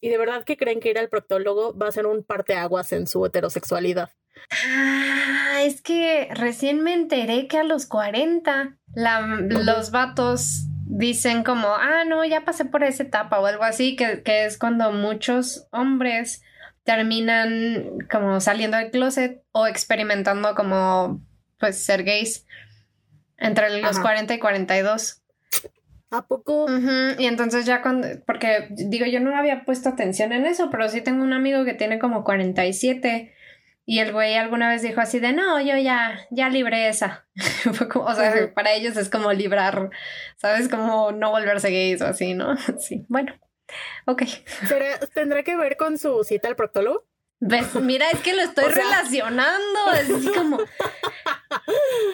[0.00, 3.06] y de verdad que creen que ir al proctólogo va a ser un parteaguas en
[3.06, 4.10] su heterosexualidad.
[4.50, 12.04] Ah, es que recién me enteré que a los 40 los vatos dicen como, ah,
[12.06, 16.42] no, ya pasé por esa etapa o algo así, que, que es cuando muchos hombres
[16.84, 21.20] terminan como saliendo del closet o experimentando como,
[21.58, 22.46] pues, ser gays
[23.38, 25.22] entre los 40 y 42.
[26.10, 26.66] ¿A poco?
[27.18, 31.00] Y entonces ya cuando, porque digo, yo no había puesto atención en eso, pero sí
[31.00, 33.34] tengo un amigo que tiene como 47
[33.88, 37.28] y el güey alguna vez dijo así de, no, yo ya, ya libré esa.
[37.94, 39.90] o sea, para ellos es como librar,
[40.36, 40.68] ¿sabes?
[40.68, 42.56] Como no volverse gays o así, ¿no?
[42.80, 43.32] sí, bueno,
[44.06, 44.24] ok.
[45.14, 47.06] ¿Tendrá que ver con su cita al proctólogo?
[47.38, 47.76] ¿Ves?
[47.76, 49.92] Mira, es que lo estoy relacionando.
[50.00, 50.58] Es como.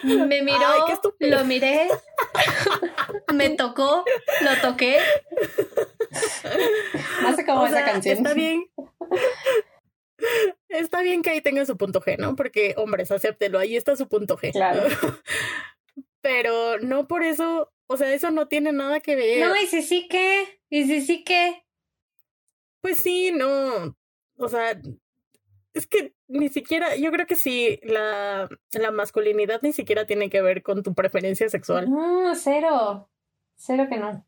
[0.03, 0.85] Me miró,
[1.19, 1.87] lo miré,
[3.33, 4.03] me tocó,
[4.41, 4.99] lo toqué.
[7.21, 8.17] No sé cómo esa canción.
[8.17, 8.69] Está bien.
[10.73, 12.35] Está bien que ahí tenga su punto G, ¿no?
[12.35, 14.51] Porque, hombres, acéptelo, ahí está su punto G.
[14.51, 14.83] Claro.
[16.21, 19.47] Pero no por eso, o sea, eso no tiene nada que ver.
[19.47, 21.63] No, y si sí que, y si sí que.
[22.81, 23.95] Pues sí, no.
[24.37, 24.79] O sea,
[25.73, 30.41] es que ni siquiera, yo creo que sí, la, la masculinidad ni siquiera tiene que
[30.41, 31.89] ver con tu preferencia sexual.
[31.89, 33.09] No, cero.
[33.55, 34.25] Cero que no.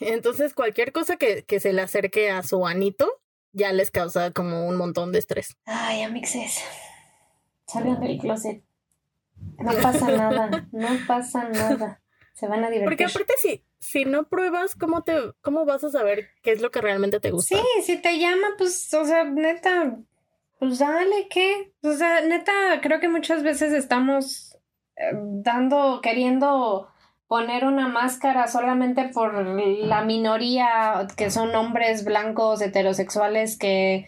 [0.00, 3.22] Entonces, cualquier cosa que, que se le acerque a su anito,
[3.56, 5.56] ya les causa como un montón de estrés.
[5.64, 6.62] Ay, amixes,
[7.66, 8.62] salgan del closet.
[9.58, 12.00] No pasa nada, no pasa nada.
[12.34, 12.84] Se van a divertir.
[12.84, 16.70] Porque aparte si, si no pruebas, ¿cómo te, cómo vas a saber qué es lo
[16.70, 17.56] que realmente te gusta?
[17.56, 19.96] Sí, si te llama, pues, o sea, neta,
[20.58, 21.72] pues dale, ¿qué?
[21.82, 24.58] O sea, neta, creo que muchas veces estamos
[24.96, 26.88] eh, dando, queriendo
[27.28, 34.06] poner una máscara solamente por la minoría que son hombres blancos heterosexuales que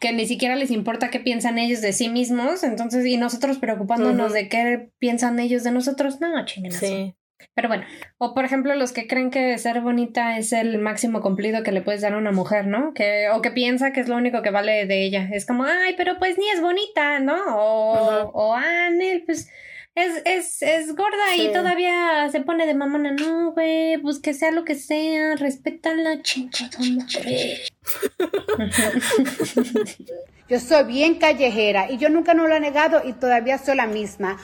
[0.00, 4.32] que ni siquiera les importa qué piensan ellos de sí mismos, entonces, y nosotros preocupándonos
[4.32, 7.14] de qué piensan ellos de nosotros, no, chinguen sí.
[7.54, 7.84] Pero bueno,
[8.18, 11.82] o por ejemplo los que creen que ser bonita es el máximo cumplido que le
[11.82, 12.92] puedes dar a una mujer, ¿no?
[12.94, 15.28] Que, o que piensa que es lo único que vale de ella.
[15.32, 17.36] Es como, ay, pero pues ni es bonita, ¿no?
[17.56, 19.50] O, o ah, Nel, pues
[19.98, 23.12] es, es, es gorda y todavía se pone de mamona.
[23.12, 26.78] No, güey, pues que sea lo que sea, respétala, chingada
[30.48, 33.86] Yo soy bien callejera y yo nunca no lo he negado y todavía soy la
[33.86, 34.38] misma.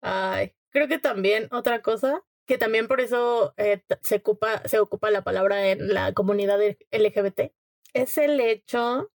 [0.00, 5.10] Ay, creo que también otra cosa que también por eso eh, se, ocupa, se ocupa
[5.10, 6.58] la palabra en la comunidad
[6.90, 7.52] LGBT,
[7.92, 9.10] es el hecho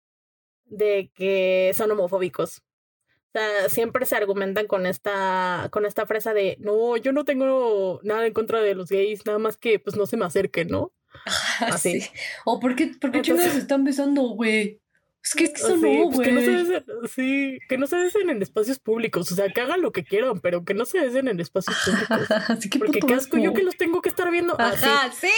[0.64, 2.62] de que son homofóbicos.
[3.36, 8.26] Sea, siempre se argumentan con esta, con esta frase de no, yo no tengo nada
[8.26, 10.94] en contra de los gays, nada más que pues no se me acerquen, ¿no?
[11.60, 12.02] Así.
[12.46, 14.80] O por qué, por qué se están besando, güey.
[15.22, 17.96] Es que, es que eso no, pues que no se besen, sí, que no se
[17.96, 19.30] besen en espacios públicos.
[19.30, 22.30] O sea, que hagan lo que quieran, pero que no se besen en espacios públicos.
[22.48, 24.58] Así que Porque qué asco yo que los tengo que estar viendo.
[24.58, 25.28] Ajá, sí.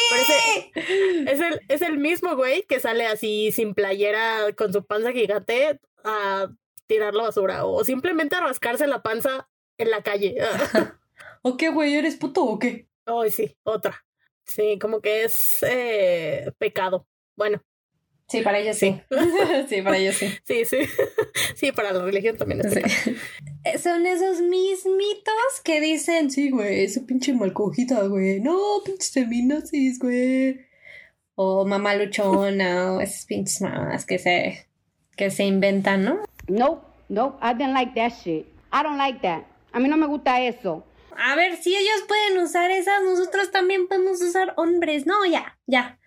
[1.27, 5.81] es, el, es el mismo güey que sale así sin playera con su panza gigante
[6.05, 6.49] a
[6.89, 10.37] tirar la basura o simplemente rascarse la panza en la calle.
[11.43, 11.95] ¿O qué, güey?
[11.95, 12.89] ¿Eres puto o qué?
[13.07, 14.05] Ay, sí, otra.
[14.45, 17.07] Sí, como que es eh, pecado.
[17.37, 17.63] Bueno,
[18.29, 19.01] Sí, para ellos sí.
[19.69, 20.27] sí, para ellos sí.
[20.45, 20.79] Sí, sí.
[21.57, 27.07] Sí, para la religión también es eh, Son esos mismitos que dicen, sí, güey, esa
[27.07, 28.41] pinche malcogida, güey.
[28.41, 30.67] No, pinches feminazis, güey.
[31.37, 34.69] O mamá luchona, o esas pinches mamás que se,
[35.17, 36.21] que se inventan, ¿no?
[36.49, 38.47] No, no, I don't like that shit.
[38.73, 39.45] I don't like that.
[39.73, 40.85] A mí no me gusta eso.
[41.17, 45.07] A ver, si ellos pueden usar esas, nosotros también podemos usar hombres.
[45.07, 45.99] No, ya, ya.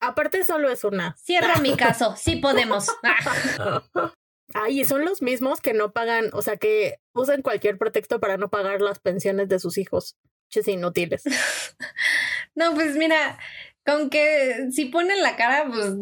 [0.00, 1.16] Aparte solo es una.
[1.16, 2.86] Cierra mi caso, sí podemos.
[4.54, 8.50] Ay, son los mismos que no pagan, o sea, que usan cualquier pretexto para no
[8.50, 10.16] pagar las pensiones de sus hijos.
[10.50, 11.22] Ches inútiles.
[12.54, 13.38] no, pues mira,
[13.86, 15.94] con que si ponen la cara, pues,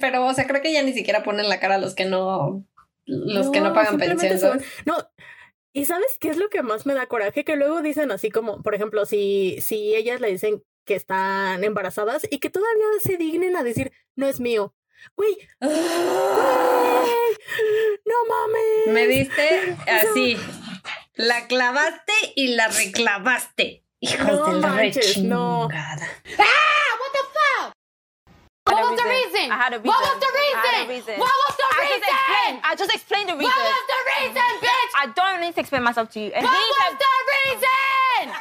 [0.00, 2.64] pero, o sea, creo que ya ni siquiera ponen la cara los que no,
[3.06, 4.64] los que no pagan pensiones.
[4.84, 4.96] no,
[5.72, 8.62] y sabes qué es lo que más me da coraje, que luego dicen así como,
[8.62, 13.56] por ejemplo, si, si ellas le dicen que están embarazadas y que todavía se dignen
[13.56, 14.74] a decir, no es mío.
[15.16, 15.68] Güey, no
[18.28, 18.86] mames.
[18.86, 20.38] Me diste así.
[21.14, 23.84] La clavaste y la reclavaste.
[24.00, 25.68] Hijos no de la manches, no.
[25.72, 25.96] ¡Ah!
[28.66, 29.52] What was the reason?
[29.52, 29.88] I had a reason.
[29.88, 31.18] What was the reason?
[31.22, 32.60] What was the reason?
[32.64, 33.46] I just explained the reason.
[33.46, 34.92] What was the reason, bitch?
[34.96, 36.30] I don't need to explain myself to you.
[36.30, 38.34] what was the reason?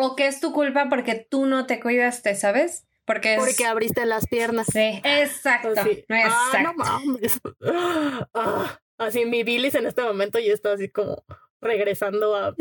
[0.00, 2.86] o que es tu culpa porque tú no te cuidaste, ¿sabes?
[3.04, 4.66] Porque Porque abriste las piernas.
[4.72, 5.72] Sí, exacto.
[5.76, 6.04] Así.
[6.10, 7.40] Ah, no mames.
[8.34, 11.24] Ah, así mi bilis en este momento ya está así como
[11.60, 12.54] regresando a...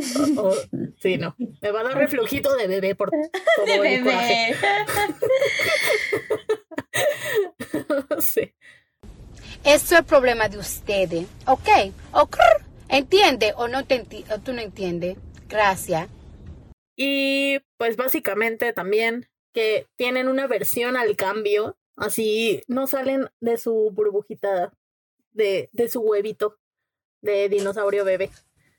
[1.00, 1.36] sí, no.
[1.62, 4.56] Me va a dar reflujito de bebé por todo de bebé.
[8.22, 8.54] sí.
[9.64, 11.68] Eso es problema de ustedes, ¿ok?
[12.90, 15.18] ¿Entiende o no te o tú no entiendes?
[15.50, 16.08] Gracias.
[16.96, 23.92] Y pues básicamente también que tienen una versión al cambio, así no salen de su
[23.92, 24.72] burbujita,
[25.32, 26.58] de, de su huevito
[27.22, 28.30] de dinosaurio bebé.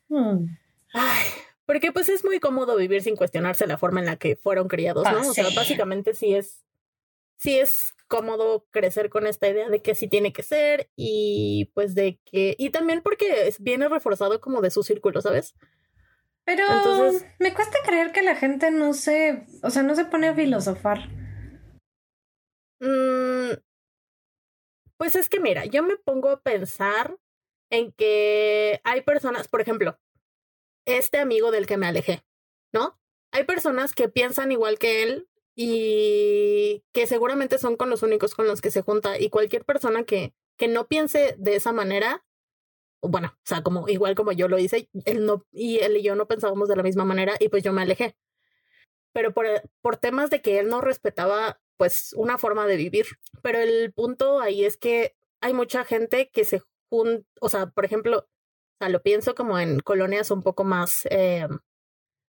[0.08, 0.46] Hmm.
[0.92, 1.26] Ay,
[1.66, 5.04] porque pues es muy cómodo vivir sin cuestionarse la forma en la que fueron criados,
[5.04, 5.28] ¿no?
[5.28, 6.64] O sea, básicamente sí es,
[7.36, 11.94] sí es cómodo crecer con esta idea de que sí tiene que ser y pues
[11.94, 15.54] de que, y también porque viene reforzado como de su círculo, ¿sabes?
[16.44, 20.28] Pero Entonces, me cuesta creer que la gente no se, o sea, no se pone
[20.28, 21.10] a filosofar.
[22.80, 23.58] Mm,
[24.96, 27.18] pues es que mira, yo me pongo a pensar
[27.70, 29.98] en que hay personas, por ejemplo,
[30.86, 32.24] este amigo del que me alejé,
[32.72, 32.98] ¿no?
[33.32, 38.46] Hay personas que piensan igual que él y que seguramente son con los únicos con
[38.46, 42.24] los que se junta y cualquier persona que, que no piense de esa manera
[43.02, 46.14] bueno, o sea, como igual como yo lo hice, él no, y él y yo
[46.16, 48.16] no pensábamos de la misma manera y pues yo me alejé.
[49.12, 49.46] Pero por,
[49.80, 53.06] por temas de que él no respetaba pues una forma de vivir.
[53.42, 57.84] Pero el punto ahí es que hay mucha gente que se junta, o sea, por
[57.84, 61.48] ejemplo, o sea, lo pienso como en colonias un poco más, eh,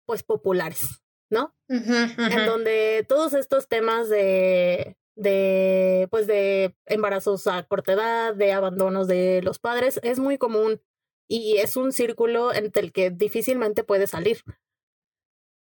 [0.05, 1.55] pues populares, ¿no?
[1.69, 9.07] En donde todos estos temas de de pues de embarazos a corta edad, de abandonos
[9.07, 10.81] de los padres, es muy común
[11.27, 14.43] y es un círculo entre el que difícilmente puedes salir.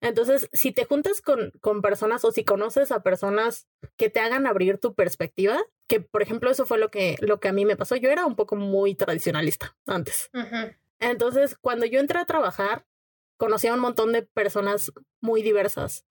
[0.00, 3.66] Entonces, si te juntas con, con personas o si conoces a personas
[3.96, 7.48] que te hagan abrir tu perspectiva, que por ejemplo eso fue lo que, lo que
[7.48, 10.30] a mí me pasó, yo era un poco muy tradicionalista antes.
[11.00, 12.86] Entonces, cuando yo entré a trabajar,
[13.36, 16.06] conocí a un montón de personas muy diversas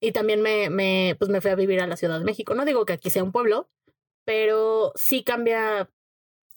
[0.00, 2.54] y también me, me, pues me fui a vivir a la Ciudad de México.
[2.54, 3.70] No digo que aquí sea un pueblo,
[4.24, 5.90] pero sí cambia,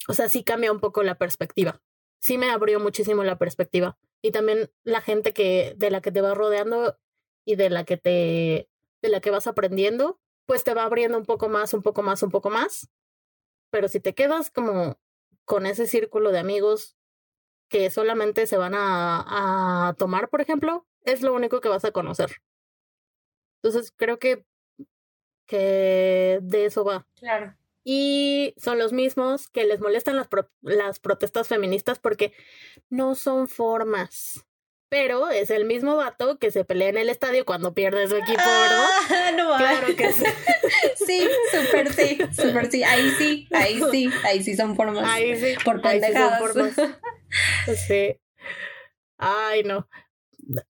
[0.08, 1.82] o sea, sí cambia un poco la perspectiva.
[2.20, 3.98] Sí me abrió muchísimo la perspectiva.
[4.22, 7.00] Y también la gente que, de la que te vas rodeando
[7.46, 8.70] y de la que te,
[9.02, 10.20] de la que vas aprendiendo,
[10.50, 12.90] pues te va abriendo un poco más, un poco más, un poco más.
[13.70, 15.00] Pero si te quedas como
[15.46, 16.98] con ese círculo de amigos
[17.70, 21.92] que solamente se van a, a tomar, por ejemplo, es lo único que vas a
[21.92, 22.42] conocer.
[23.62, 24.44] Entonces creo que,
[25.46, 27.06] que de eso va.
[27.20, 27.56] Claro.
[27.84, 32.34] Y son los mismos que les molestan las, pro- las protestas feministas porque
[32.90, 34.48] no son formas.
[34.90, 38.42] Pero es el mismo vato que se pelea en el estadio cuando pierde su equipo,
[38.44, 38.86] ¿verdad?
[39.12, 40.24] Ah, no, Claro que sí.
[41.06, 42.84] Sí, súper sí, súper sí.
[42.84, 45.04] Ahí sí, ahí sí, ahí sí son formas.
[45.08, 45.56] Ahí sí.
[45.64, 46.40] Por ahí sí son pendejadas.
[46.40, 46.74] formas.
[47.88, 48.20] Sí.
[49.18, 49.88] Ay, no.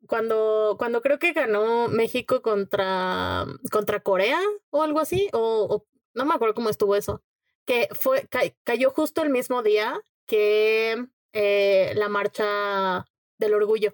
[0.07, 4.39] Cuando, cuando creo que ganó México contra, contra Corea
[4.71, 7.21] o algo así, o, o no me acuerdo cómo estuvo eso,
[7.65, 13.05] que fue, ca- cayó justo el mismo día que eh, la marcha
[13.37, 13.93] del orgullo.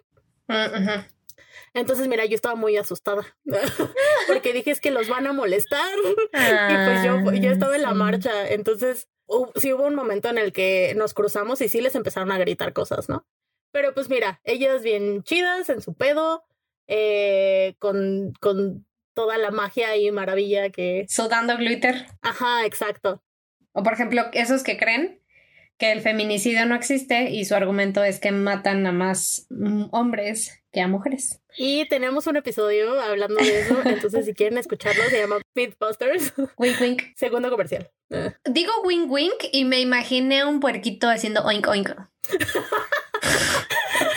[1.74, 3.24] Entonces, mira, yo estaba muy asustada
[4.28, 5.92] porque dije es que los van a molestar.
[6.34, 7.98] Y pues yo, yo estaba en la Ah, sí.
[7.98, 11.96] marcha, entonces hu- sí hubo un momento en el que nos cruzamos y sí les
[11.96, 13.26] empezaron a gritar cosas, ¿no?
[13.72, 16.44] Pero pues mira, ellas bien chidas en su pedo,
[16.88, 21.06] eh, con, con toda la magia y maravilla que...
[21.10, 22.06] Sudando glitter.
[22.22, 23.24] Ajá, exacto.
[23.72, 25.23] O por ejemplo, esos que creen
[25.78, 30.64] que el feminicidio no existe y su argumento es que matan a más mm, hombres
[30.72, 31.42] que a mujeres.
[31.58, 36.82] Y tenemos un episodio hablando de eso, entonces si quieren escucharlo, se llama Mythbusters, Wink
[36.82, 37.02] wink.
[37.16, 37.90] segundo comercial.
[38.46, 41.90] Digo wink wink y me imaginé un puerquito haciendo oink oink.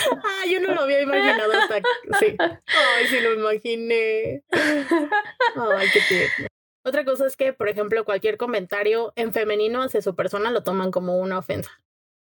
[0.08, 1.76] Ah, yo no lo había imaginado hasta...
[2.18, 2.36] Sí.
[2.38, 4.42] Ay, sí lo imaginé.
[4.50, 6.46] Ay, qué tierno.
[6.87, 10.92] Otra cosa es que, por ejemplo, cualquier comentario en femenino hacia su persona lo toman
[10.92, 11.68] como una ofensa.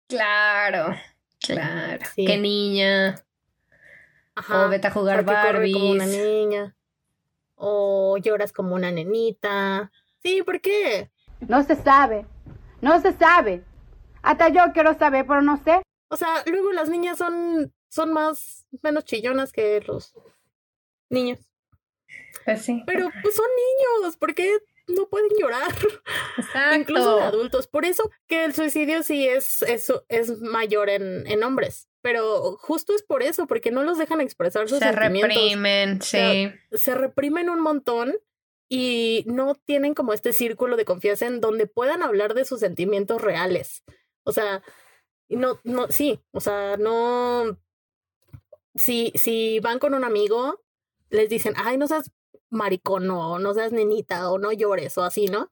[0.09, 0.97] Claro,
[1.39, 2.05] claro.
[2.17, 2.25] Sí.
[2.27, 3.25] Qué niña.
[4.35, 4.67] Ajá.
[4.67, 6.25] O vete a jugar corre como una Barbies.
[6.25, 6.77] niña.
[7.55, 9.93] O lloras como una nenita.
[10.25, 11.13] Sí, ¿por qué?
[11.39, 12.27] No se sabe,
[12.81, 13.63] no se sabe.
[14.23, 15.83] Hasta yo quiero saber, pero no sé.
[16.09, 20.15] O sea, luego las niñas son, son más, menos chillonas que los
[21.11, 21.48] niños.
[22.55, 22.83] Pues sí.
[22.87, 23.47] Pero pues son
[24.01, 25.71] niños, ¿por qué no pueden llorar?
[26.39, 26.77] Exacto.
[26.77, 27.67] Incluso de adultos.
[27.67, 31.89] Por eso que el suicidio sí es, es, es mayor en, en hombres.
[32.01, 35.35] Pero justo es por eso, porque no los dejan expresar sus Se sentimientos.
[35.37, 36.51] reprimen, sí.
[36.73, 38.17] Se reprimen un montón
[38.69, 43.21] y no tienen como este círculo de confianza en donde puedan hablar de sus sentimientos
[43.21, 43.83] reales.
[44.23, 44.63] O sea,
[45.29, 47.59] no, no, sí, o sea, no.
[48.75, 50.63] Si, si van con un amigo,
[51.11, 52.11] les dicen, ay, no seas
[52.51, 55.51] maricón o no seas nenita o no llores o así, ¿no?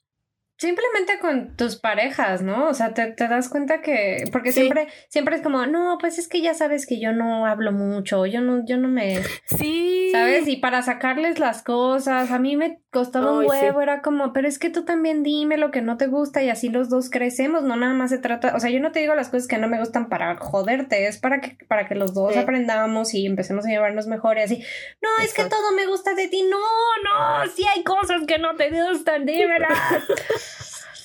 [0.58, 2.68] Simplemente con tus parejas, ¿no?
[2.68, 4.60] O sea, te, te das cuenta que, porque Sí.
[4.60, 8.24] siempre, siempre es como, no, pues es que ya sabes que yo no hablo mucho,
[8.24, 10.08] yo no, yo no me, Sí.
[10.12, 10.48] ¿sabes?
[10.48, 13.48] Y para sacarles las cosas, a mí me costaba un sí.
[13.50, 16.48] huevo, era como, pero es que tú también dime lo que no te gusta y
[16.48, 19.14] así los dos crecemos, no nada más se trata, o sea, yo no te digo
[19.14, 22.32] las cosas que no me gustan para joderte, es para que, para que los dos
[22.32, 22.38] Sí.
[22.38, 24.64] aprendamos y empecemos a llevarnos mejor y así,
[25.02, 28.56] no, es que todo me gusta de ti, no, no, sí hay cosas que no
[28.56, 29.68] te gustan, dímelas.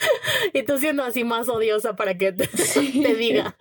[0.54, 3.56] Y tú siendo así más odiosa para que te, te diga.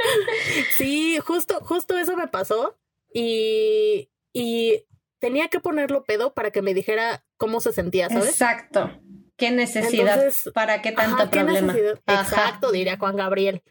[0.76, 2.78] Sí, justo, justo eso me pasó.
[3.12, 4.86] Y, y
[5.18, 8.30] tenía que ponerlo pedo para que me dijera cómo se sentía, ¿sabes?
[8.30, 8.90] Exacto.
[9.36, 10.18] ¿Qué necesidad?
[10.18, 11.74] Entonces, ¿Para qué tanto Ajá, ¿qué problema?
[12.06, 12.22] Ajá.
[12.22, 13.62] Exacto, diría Juan Gabriel.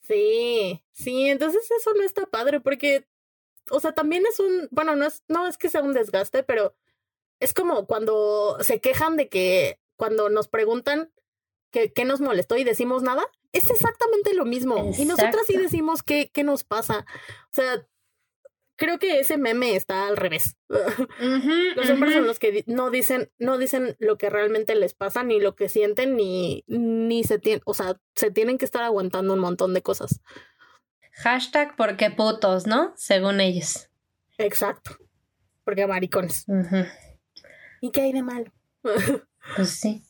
[0.00, 3.06] Sí, sí, entonces eso no está padre porque,
[3.70, 6.74] o sea, también es un, bueno, no es, no es que sea un desgaste, pero
[7.40, 11.10] es como cuando se quejan de que cuando nos preguntan
[11.76, 14.92] que, qué nos molestó y decimos nada, es exactamente lo mismo.
[14.96, 17.04] Y nosotras sí decimos qué, qué nos pasa.
[17.50, 17.86] O sea,
[18.76, 20.56] creo que ese meme está al revés.
[21.76, 25.38] Los hombres son los que no dicen, no dicen lo que realmente les pasa, ni
[25.38, 29.40] lo que sienten, ni, ni se tienen, o sea, se tienen que estar aguantando un
[29.40, 30.22] montón de cosas.
[31.12, 32.94] Hashtag porque putos, ¿no?
[32.96, 33.90] Según ellos.
[34.38, 34.96] Exacto.
[35.62, 36.46] Porque maricones.
[37.82, 38.50] ¿Y qué hay de malo?
[38.80, 40.05] Pues sí.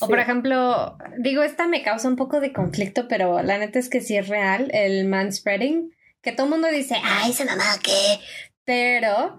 [0.00, 3.88] O por ejemplo, digo, esta me causa un poco de conflicto, pero la neta es
[3.88, 8.18] que sí es real, el manspreading, que todo el mundo dice, ay, esa mamá, ¿qué?
[8.64, 9.38] Pero,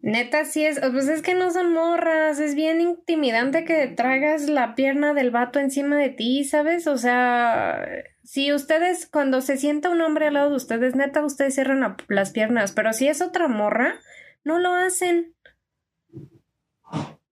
[0.00, 4.74] neta sí es, pues es que no son morras, es bien intimidante que traigas la
[4.74, 6.86] pierna del vato encima de ti, ¿sabes?
[6.86, 7.86] O sea,
[8.22, 11.96] si ustedes, cuando se sienta un hombre al lado de ustedes, neta, ustedes cierran la-
[12.08, 13.98] las piernas, pero si es otra morra,
[14.44, 15.34] no lo hacen.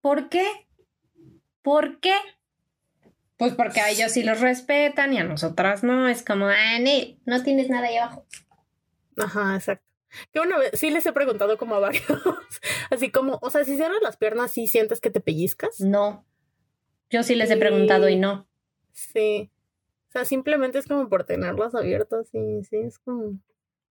[0.00, 0.44] ¿Por qué?
[1.62, 2.14] ¿Por qué?
[3.38, 6.08] Pues porque a ellos sí los respetan y a nosotras no.
[6.08, 6.78] Es como, ah,
[7.24, 8.26] no tienes nada ahí abajo.
[9.16, 9.84] Ajá, exacto.
[10.32, 12.04] Que una vez, sí les he preguntado como a varios,
[12.90, 15.80] así como, o sea, si cierras las piernas, ¿sí sientes que te pellizcas?
[15.80, 16.26] No.
[17.10, 18.48] Yo sí les he preguntado y no.
[18.92, 19.50] Sí.
[20.08, 23.38] O sea, simplemente es como por tenerlas abiertas, sí, sí, es como...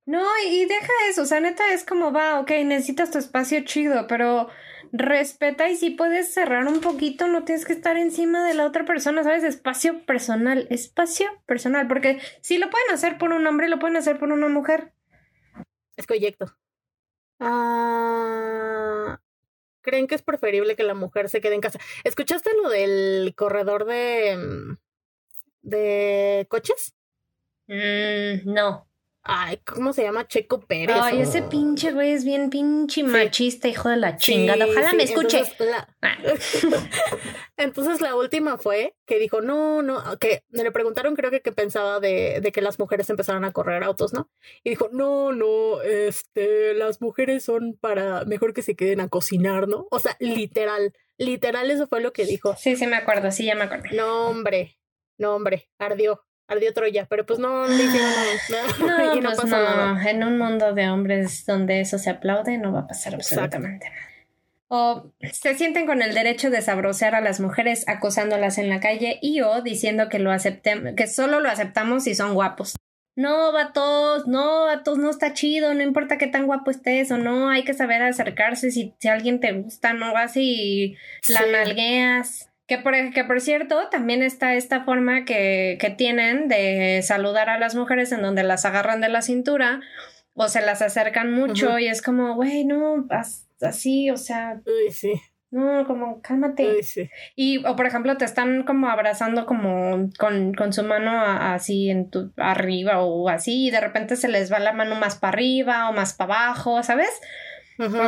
[0.06, 4.08] No, y deja eso, o sea, neta es como va, ok, necesitas tu espacio chido,
[4.08, 4.48] pero
[4.92, 8.86] respeta y si puedes cerrar un poquito, no tienes que estar encima de la otra
[8.86, 9.44] persona, ¿sabes?
[9.44, 14.20] Espacio personal, espacio personal, porque si lo pueden hacer por un hombre, lo pueden hacer
[14.20, 14.94] por una mujer.
[15.96, 16.56] Es correcto.
[17.40, 19.20] Ah,
[19.82, 21.80] ¿Creen que es preferible que la mujer se quede en casa?
[22.04, 24.78] ¿Escuchaste lo del corredor de, mm,
[25.62, 26.94] de coches?
[27.68, 28.88] Mm, no.
[29.30, 30.28] Ay, ¿cómo se llama?
[30.28, 30.96] Checo Pérez.
[31.00, 34.66] Ay, o- ese pinche güey es bien pinche machista, hijo de la chingada.
[34.66, 35.38] Sí, Ojalá sí, me escuche.
[35.40, 36.18] Entonces la, Ah.
[37.58, 42.00] entonces la última fue que dijo, no, no, que le preguntaron creo que qué pensaba
[42.00, 44.30] de, de que las mujeres empezaran a correr autos, ¿no?
[44.64, 49.68] Y dijo, no, no, este, las mujeres son para, mejor que se queden a cocinar,
[49.68, 49.88] ¿no?
[49.92, 52.56] O sea, literal, literal eso fue lo que dijo.
[52.58, 53.86] Sí, sí me acuerdo, sí, ya me acuerdo.
[53.94, 54.78] No, hombre,
[55.18, 59.06] no, hombre, ardió, ardió Troya, pero pues no, le hicieron nada.
[59.08, 59.64] No, y no pues pasó no.
[59.64, 60.10] nada.
[60.10, 64.02] En un mundo de hombres donde eso se aplaude, no va a pasar absolutamente nada.
[64.70, 69.18] O se sienten con el derecho de sabrosear a las mujeres acosándolas en la calle
[69.22, 72.76] y o diciendo que lo aceptemos, que solo lo aceptamos si son guapos.
[73.16, 77.50] No, vatos, no, vatos, no está chido, no importa qué tan guapo estés o no,
[77.50, 80.98] hay que saber acercarse si, si alguien te gusta, no vas y
[81.30, 81.46] la Sí.
[81.52, 82.47] nalgueas.
[82.68, 87.58] Que por, que por cierto, también está esta forma que, que tienen de saludar a
[87.58, 89.80] las mujeres en donde las agarran de la cintura
[90.34, 94.92] o se las acercan mucho y es como, güey, no, as- así, o sea, Uy,
[94.92, 95.14] sí,
[95.50, 96.76] no, como, cálmate.
[96.76, 97.10] uy, sí.
[97.36, 101.90] Y, o por ejemplo, te están como abrazando como con, con su mano a- así
[101.90, 105.30] en tu arriba o así, y de repente se les va la mano más para
[105.34, 107.10] arriba o más para abajo, ¿sabes?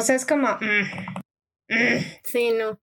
[0.01, 0.83] Sea, es como, mm,
[1.69, 1.99] mm.
[2.23, 2.77] Sí, no.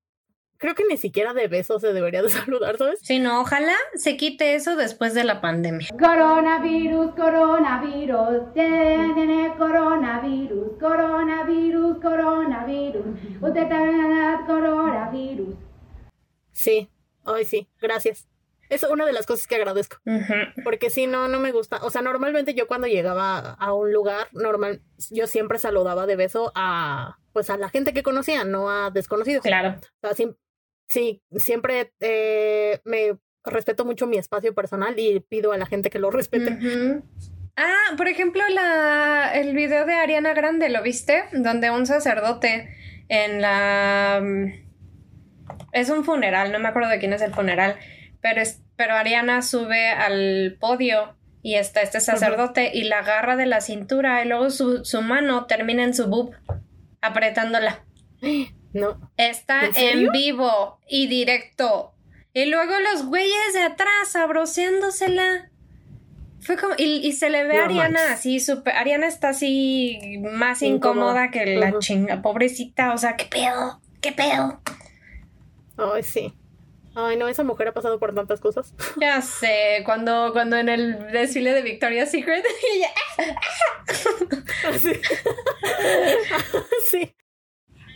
[0.58, 2.98] Creo que ni siquiera de besos se debería de saludar, ¿sabes?
[3.02, 5.88] Sí, no, ojalá se quite eso después de la pandemia.
[5.98, 13.04] Coronavirus, coronavirus, tiene, tiene coronavirus, coronavirus, coronavirus.
[13.40, 15.54] Usted tiene coronavirus.
[16.52, 16.88] Sí,
[17.24, 18.28] ay, sí, gracias.
[18.68, 19.98] Es una de las cosas que agradezco.
[20.64, 21.78] Porque si no, no me gusta.
[21.82, 26.50] O sea, normalmente yo cuando llegaba a un lugar, normal, yo siempre saludaba de beso
[26.54, 29.42] a, pues a la gente que conocía, no a desconocidos.
[29.44, 29.76] Claro.
[30.02, 30.14] O sea,
[30.88, 35.98] sí, siempre eh, me respeto mucho mi espacio personal y pido a la gente que
[35.98, 36.58] lo respete.
[37.56, 41.24] Ah, por ejemplo, la, el video de Ariana Grande, ¿lo viste?
[41.32, 42.68] Donde un sacerdote
[43.08, 44.20] en la...
[44.22, 44.52] mm,
[45.72, 47.76] Es un funeral, no me acuerdo de quién es el funeral,
[48.20, 53.46] pero, es, pero Ariana sube al podio y está este sacerdote y la agarra de
[53.46, 56.34] la cintura y luego su, su mano termina en su boob,
[57.00, 57.84] apretándola.
[58.76, 59.10] No.
[59.16, 61.92] Está ¿En vivo y directo.
[62.32, 65.50] Y luego los güeyes de atrás sabroseándosela.
[66.40, 68.76] Fue como, y, y se le ve a Ariana así, súper.
[68.76, 71.24] Ariana está así más Incómoda.
[71.26, 72.92] incómoda, que la chinga, pobrecita.
[72.92, 73.80] O sea, ¿qué pedo?
[74.00, 74.60] ¿Qué pedo?
[75.76, 76.32] Ay, sí.
[76.94, 78.74] Ay, no, esa mujer ha pasado por tantas cosas.
[79.00, 82.90] Ya sé, cuando, cuando en el desfile de Victoria's Secret, ella,
[84.78, 84.92] Sí.
[86.90, 87.14] sí.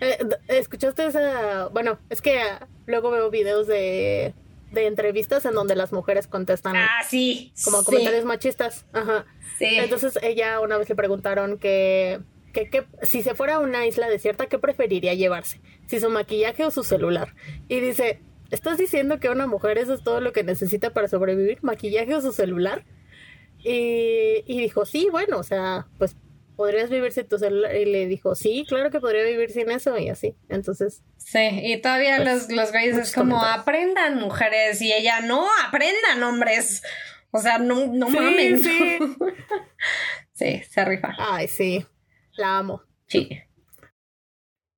[0.01, 1.69] Eh, ¿Escuchaste esa?
[1.69, 4.35] Bueno, es que ah, luego veo videos de,
[4.73, 7.53] de entrevistas en donde las mujeres contestan ah, sí.
[7.65, 8.87] como sí, comentarios machistas.
[8.93, 9.27] Ajá.
[9.59, 9.67] Sí.
[9.67, 12.21] Entonces ella una vez le preguntaron que,
[12.53, 15.61] que, que si se fuera a una isla desierta, ¿qué preferiría llevarse?
[15.87, 17.35] Si su maquillaje o su celular.
[17.69, 21.59] Y dice, ¿estás diciendo que una mujer eso es todo lo que necesita para sobrevivir?
[21.63, 22.85] ¿Maquillaje o su celular?
[23.63, 26.17] Y, y dijo, sí, bueno, o sea, pues
[26.61, 27.75] podrías vivir sin tu celular.
[27.75, 30.37] Y le dijo, sí, claro que podría vivir sin eso y así.
[30.51, 33.63] Entonces, Sí, y todavía Pues, los, los güeyes es como comentarios.
[33.63, 36.83] aprendan mujeres y ella no, aprendan hombres.
[37.31, 38.59] O sea, no, no Sí, mamen.
[38.61, 38.99] sí.
[40.35, 41.15] Sí, se rifa.
[41.19, 41.87] ay, sí,
[42.33, 42.83] la amo.
[43.07, 43.41] Sí.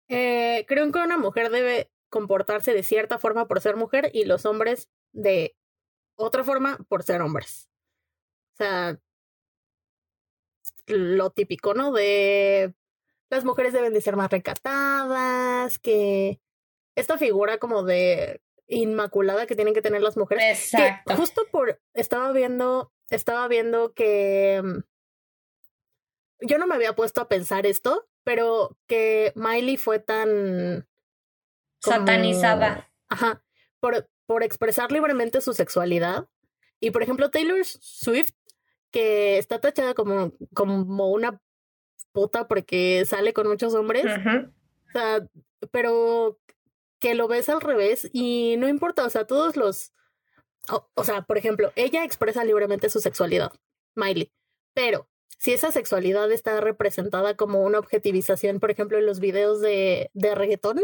[0.09, 4.45] Eh, creo que una mujer debe comportarse de cierta forma por ser mujer y los
[4.47, 5.57] hombres de
[6.17, 7.69] otra forma por ser hombres.
[8.55, 8.99] O sea,
[10.93, 11.93] lo típico, ¿no?
[11.93, 12.75] De
[13.31, 16.41] las mujeres deben de ser más recatadas, que
[16.95, 20.45] esta figura como de inmaculada que tienen que tener las mujeres.
[20.45, 21.17] Que Exacto.
[21.17, 24.79] justo por estaba viendo, estaba viendo que mm,
[26.47, 30.89] yo no me había puesto a pensar esto, pero que Miley fue tan
[31.83, 32.91] como- Satanizada.
[33.09, 33.45] Ajá,
[33.81, 36.29] por, por expresar libremente su sexualidad.
[36.81, 38.33] Y por ejemplo, Taylor Swift,
[38.93, 41.41] que está tachada como, como una
[42.13, 44.05] puta porque sale con muchos hombres.
[44.05, 45.27] O sea,
[45.71, 46.39] pero
[47.01, 49.93] que lo ves al revés y no importa, o sea, todos los...
[50.69, 53.53] O, o sea, por ejemplo, ella expresa libremente su sexualidad,
[53.97, 54.31] Miley,
[54.75, 60.11] pero si esa sexualidad está representada como una objetivización, por ejemplo, en los videos de,
[60.15, 60.81] de reggaetón,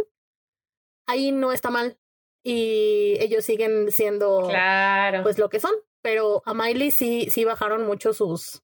[1.06, 1.96] ahí no está mal.
[2.42, 5.22] Y ellos siguen siendo Claro.
[5.22, 5.72] pues lo que son.
[6.10, 8.62] Pero a Miley sí, sí bajaron mucho sus.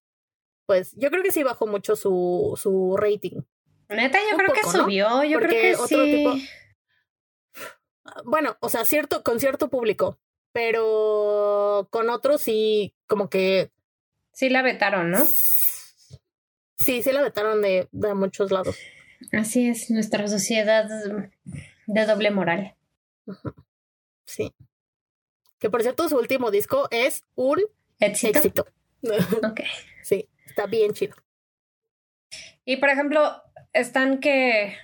[0.67, 3.43] Pues yo creo que sí bajó mucho su, su rating.
[3.91, 5.23] Neta, yo un creo que subió.
[5.25, 6.11] Yo Porque creo que otro sí.
[6.11, 6.35] tipo-
[8.25, 10.19] Bueno, o sea, cierto, con cierto público.
[10.53, 13.71] Pero con otros sí, como que.
[14.33, 15.23] Sí la vetaron, ¿no?
[16.79, 18.79] Sí, sí la vetaron de, de muchos lados.
[19.33, 20.89] Así es, nuestra sociedad
[21.87, 22.75] de doble moral.
[24.25, 24.55] Sí.
[25.59, 27.63] Que por cierto, su último disco es un
[28.01, 28.39] ¿Éxito?
[28.39, 28.67] éxito.
[29.47, 29.61] Ok.
[30.03, 31.15] sí, está bien chido.
[32.65, 33.43] Y por ejemplo,
[33.73, 34.75] están que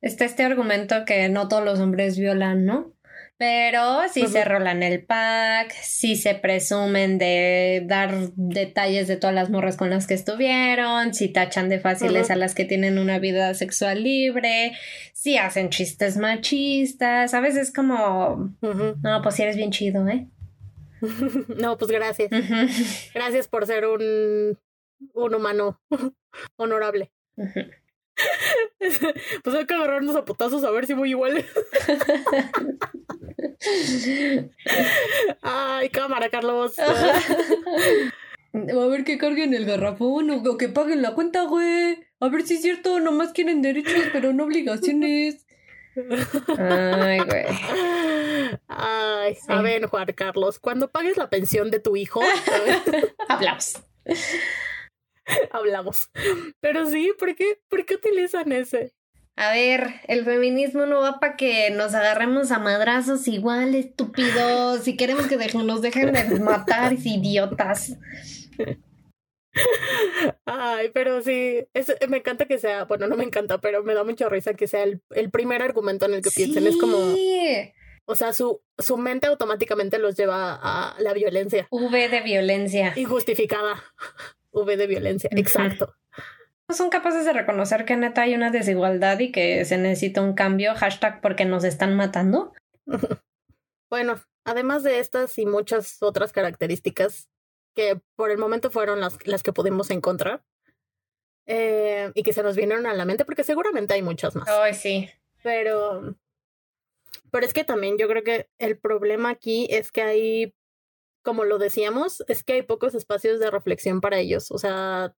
[0.00, 2.92] está este argumento que no todos los hombres violan, ¿no?
[3.38, 4.48] Pero sí se Ujú.
[4.48, 10.08] rolan el pack, sí se presumen de dar detalles de todas las morras con las
[10.08, 14.72] que estuvieron, sí tachan de fáciles a las que tienen una vida sexual libre,
[15.12, 20.26] sí hacen chistes machistas, a veces como, no, pues sí eres bien chido, ¿eh?
[21.60, 22.30] No, pues gracias.
[23.14, 24.58] Gracias por ser un,
[25.14, 25.80] un humano
[26.56, 27.12] honorable.
[28.80, 31.44] Pues hay que agarrarnos a putazos a ver si muy iguales.
[35.42, 36.78] Ay, cámara, Carlos.
[36.78, 37.20] A
[38.88, 41.98] ver que carguen el garrafón o, o que paguen la cuenta, güey.
[42.20, 45.44] A ver si es cierto, nomás quieren derechos, pero no obligaciones.
[46.58, 47.44] Ay, güey.
[48.68, 49.46] Ay, Sí.
[49.48, 52.20] a ver, Juan Carlos, cuando pagues la pensión de tu hijo,
[53.28, 53.82] Hablamos.
[55.50, 56.10] hablamos.
[56.60, 58.94] Pero sí, ¿por qué, ¿por qué utilizan ese?
[59.40, 64.80] A ver, el feminismo no va para que nos agarremos a madrazos igual, estúpidos.
[64.82, 67.96] Si queremos que nos dejen de matar, idiotas.
[70.44, 74.02] Ay, pero sí, es- me encanta que sea, bueno, no me encanta, pero me da
[74.02, 76.66] mucha risa que sea el, el primer argumento en el que piensen.
[76.66, 76.96] Es como,
[78.06, 81.68] o sea, su, su mente automáticamente los lleva a la violencia.
[81.70, 82.92] V de violencia.
[82.96, 83.82] Injustificada.
[84.50, 85.94] V de violencia, exacto.
[86.68, 90.34] No son capaces de reconocer que neta hay una desigualdad y que se necesita un
[90.34, 90.74] cambio.
[90.74, 92.52] Hashtag porque nos están matando.
[93.90, 97.30] Bueno, además de estas y muchas otras características
[97.74, 100.44] que por el momento fueron las, las que pudimos encontrar
[101.46, 104.46] eh, y que se nos vinieron a la mente, porque seguramente hay muchas más.
[104.46, 105.08] Ay, sí.
[105.42, 106.16] Pero,
[107.30, 110.54] pero es que también yo creo que el problema aquí es que hay,
[111.22, 114.50] como lo decíamos, es que hay pocos espacios de reflexión para ellos.
[114.50, 115.14] O sea,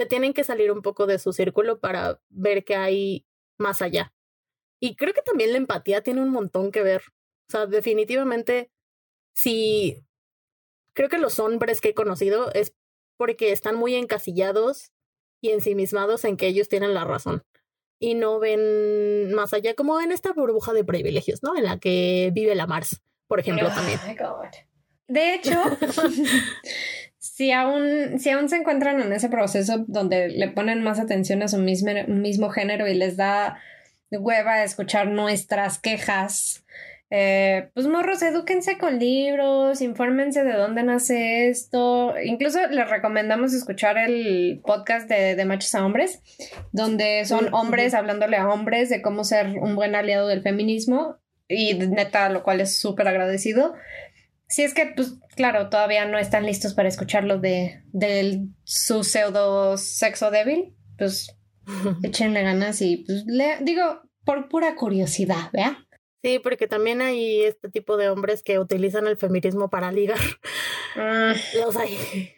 [0.00, 3.26] se tienen que salir un poco de su círculo para ver que hay
[3.58, 4.14] más allá.
[4.80, 7.02] Y creo que también la empatía tiene un montón que ver.
[7.48, 8.70] O sea, definitivamente,
[9.34, 10.02] si
[10.94, 12.74] creo que los hombres que he conocido es
[13.18, 14.90] porque están muy encasillados
[15.42, 17.42] y ensimismados en que ellos tienen la razón
[17.98, 21.58] y no ven más allá, como en esta burbuja de privilegios, ¿no?
[21.58, 24.00] En la que vive la Mars, por ejemplo, también.
[24.02, 24.48] Oh my God.
[25.08, 25.62] De hecho,
[27.20, 31.48] si aún, si aún se encuentran en ese proceso donde le ponen más atención a
[31.48, 33.58] su mismo, mismo género y les da
[34.10, 36.64] hueva escuchar nuestras quejas,
[37.10, 42.14] eh, pues morros, edúquense con libros, infórmense de dónde nace esto.
[42.24, 46.22] Incluso les recomendamos escuchar el podcast de, de Machos a Hombres,
[46.72, 51.18] donde son hombres hablándole a hombres de cómo ser un buen aliado del feminismo
[51.50, 53.74] y neta, lo cual es súper agradecido.
[54.50, 59.78] Si es que, pues, claro, todavía no están listos para escucharlo de, de su pseudo
[59.78, 61.36] sexo débil, pues
[62.02, 65.86] échenle ganas y, pues, le, digo, por pura curiosidad, ¿vea?
[66.22, 70.18] Sí, porque también hay este tipo de hombres que utilizan el feminismo para ligar.
[70.96, 71.32] Mm,
[71.64, 72.34] Los hay.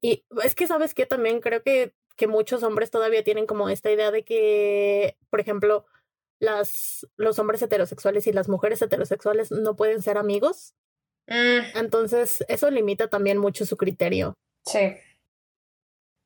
[0.00, 1.06] Y es que, ¿sabes qué?
[1.06, 5.84] También creo que, que muchos hombres todavía tienen como esta idea de que, por ejemplo,
[6.38, 10.74] las, los hombres heterosexuales y las mujeres heterosexuales no pueden ser amigos.
[11.26, 14.34] Mm, Entonces, eso limita también mucho su criterio.
[14.66, 14.94] sí.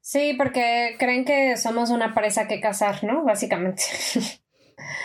[0.01, 3.25] Sí, porque creen que somos una presa que cazar, ¿no?
[3.25, 3.83] Básicamente.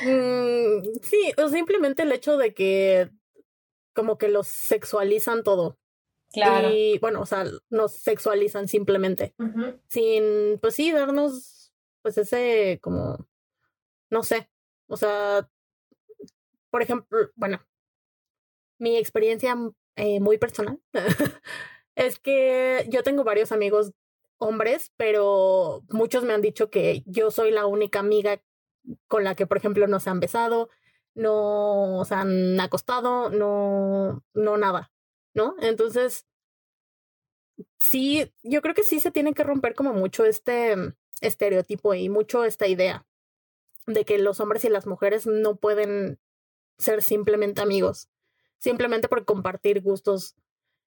[0.06, 3.10] Mm, sí, o simplemente el hecho de que
[3.94, 5.80] como que los sexualizan todo.
[6.32, 6.70] Claro.
[6.72, 9.34] Y bueno, o sea, nos sexualizan simplemente.
[9.88, 11.74] Sin, pues sí, darnos
[12.04, 13.28] pues ese como,
[14.12, 14.48] no sé,
[14.88, 15.50] o sea,
[16.70, 17.66] por ejemplo, bueno,
[18.78, 19.56] mi experiencia
[19.96, 20.80] eh, muy personal
[21.96, 23.94] es que yo tengo varios amigos
[24.38, 28.42] hombres, pero muchos me han dicho que yo soy la única amiga
[29.08, 30.70] con la que, por ejemplo, no se han besado,
[31.16, 34.92] no se han acostado, no, no nada,
[35.34, 35.56] ¿no?
[35.62, 36.26] Entonces,
[37.80, 40.76] sí, yo creo que sí se tiene que romper como mucho este
[41.22, 43.06] estereotipo y mucho esta idea
[43.88, 46.20] de que los hombres y las mujeres no pueden
[46.78, 48.10] ser simplemente amigos,
[48.64, 50.36] simplemente por compartir gustos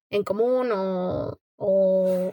[0.08, 2.32] en común o, o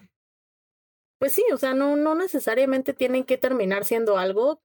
[1.20, 4.62] pues sí, o sea, no, no necesariamente tienen que terminar siendo algo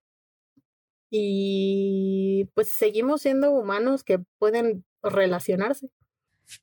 [1.11, 5.91] y pues seguimos siendo humanos que pueden relacionarse.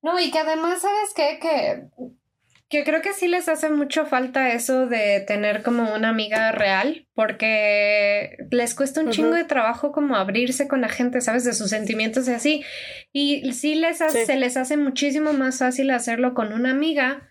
[0.02, 1.40] No, y que además, ¿sabes qué?
[1.42, 1.90] Que,
[2.70, 7.08] que creo que sí les hace mucho falta eso de tener como una amiga real,
[7.14, 11.44] porque les cuesta un chingo de trabajo como abrirse con la gente, ¿sabes?
[11.44, 12.64] De sus sentimientos y así.
[13.12, 17.30] Y sí les hace, se les hace muchísimo más fácil hacerlo con una amiga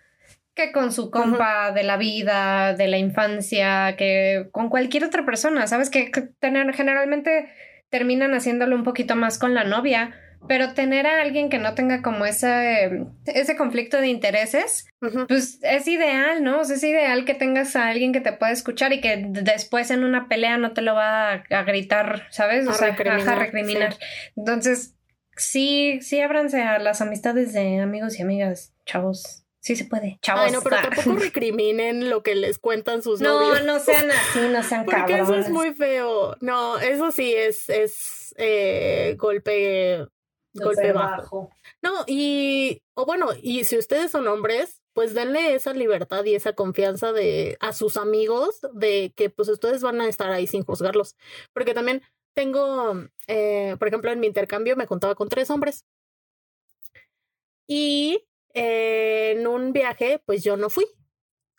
[0.54, 5.66] que con su compa de la vida, de la infancia, que con cualquier otra persona,
[5.66, 5.90] ¿sabes?
[5.90, 7.48] Que, que tener, generalmente
[7.90, 10.14] terminan haciéndolo un poquito más con la novia
[10.48, 14.86] pero tener a alguien que no tenga como ese, ese conflicto de intereses,
[15.28, 16.60] pues es ideal, ¿no?
[16.60, 19.90] O sea, es ideal que tengas a alguien que te pueda escuchar y que después
[19.90, 22.66] en una pelea no te lo va a, gritar, ¿sabes?
[22.66, 23.96] O A sea, recriminar, ajá, recriminar.
[24.36, 24.94] Entonces,
[25.36, 29.40] sí, sí ábranse a las amistades de amigos y amigas, chavos.
[29.60, 30.18] Sí se puede.
[30.20, 30.44] Chavos.
[30.44, 30.90] Ay, no, pero Ah.
[30.90, 33.64] tampoco recriminen lo que les cuentan sus No, novios.
[33.64, 35.22] no sean así, no sean Porque cabrones.
[35.22, 36.36] eso es muy feo.
[36.42, 40.04] No, eso sí es, es eh, golpe,
[40.54, 41.50] golpe bajo.
[41.82, 46.54] No, y, o bueno, y si ustedes son hombres, pues denle esa libertad y esa
[46.54, 51.16] confianza de a sus amigos de que pues ustedes van a estar ahí sin juzgarlos.
[51.52, 52.02] Porque también
[52.34, 52.94] tengo,
[53.26, 55.84] eh, por ejemplo, en mi intercambio me contaba con tres hombres.
[57.66, 58.24] Y
[58.54, 60.86] eh, en un viaje, pues yo no fui.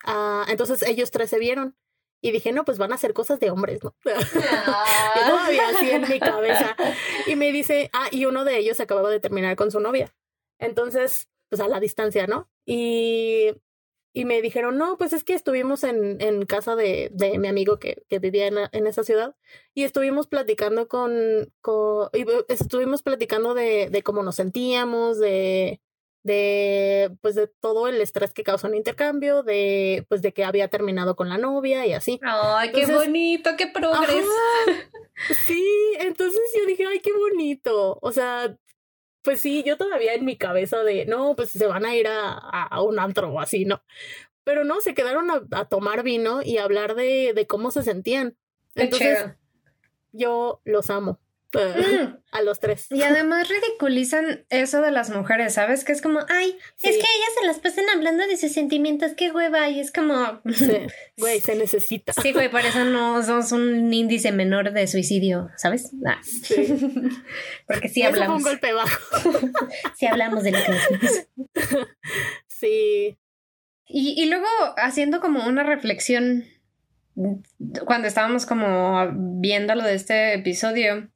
[0.05, 1.75] Ah, entonces ellos tres se vieron.
[2.21, 3.93] Y dije, no, pues van a hacer cosas de hombres, ¿no?
[4.05, 6.75] Yo todavía así en mi cabeza.
[7.27, 10.15] Y me dice, ah, y uno de ellos acababa de terminar con su novia.
[10.59, 12.49] Entonces, pues a la distancia, ¿no?
[12.65, 13.51] Y,
[14.13, 17.79] y me dijeron, no, pues es que estuvimos en, en casa de, de mi amigo
[17.79, 19.35] que, que vivía en, en esa ciudad
[19.73, 25.81] y estuvimos platicando con, con y estuvimos platicando de, de cómo nos sentíamos, de,
[26.25, 30.69] de, pues de todo el estrés que causó un intercambio, de, pues de que había
[30.69, 32.19] terminado con la novia y así.
[32.23, 34.27] Ay, qué Entonces- bonito, qué progreso.
[35.45, 35.63] Sí,
[35.99, 37.99] entonces yo dije, ay, qué bonito.
[38.01, 38.57] O sea,
[39.21, 42.33] pues sí, yo todavía en mi cabeza de, no, pues se van a ir a,
[42.33, 43.83] a, un antro o así, ¿no?
[44.43, 47.83] Pero no, se quedaron a, a tomar vino y a hablar de, de cómo se
[47.83, 48.35] sentían.
[48.73, 49.25] Qué Entonces,
[50.11, 51.19] yo los amo.
[51.55, 52.17] Mm.
[52.31, 52.87] a los tres.
[52.91, 55.83] Y además ridiculizan eso de las mujeres, ¿sabes?
[55.85, 56.89] Que es como, ay, Sí.
[56.89, 59.69] es que ellas se las pasan hablando de sus sentimientos, qué hueva.
[59.69, 60.71] Y es como, Sí,
[61.17, 62.13] Güey, se necesita.
[62.13, 65.91] sí, güey, por eso no somos un índice menor de suicidio, ¿sabes?
[66.05, 66.55] Ah, Sí.
[67.67, 69.31] porque sí Eso fue un hablamos, golpe bajo.
[69.97, 71.27] sí hablamos de lo que
[72.47, 73.17] Sí.
[73.87, 74.47] Y, y luego
[74.77, 76.45] haciendo como una reflexión
[77.85, 79.09] cuando estábamos como
[79.39, 81.09] viendo lo de este episodio,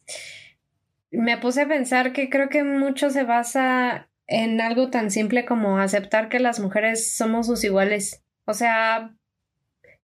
[1.12, 5.80] me puse a pensar que creo que mucho se basa en algo tan simple como
[5.80, 8.24] aceptar que las mujeres somos sus iguales.
[8.46, 9.16] O sea,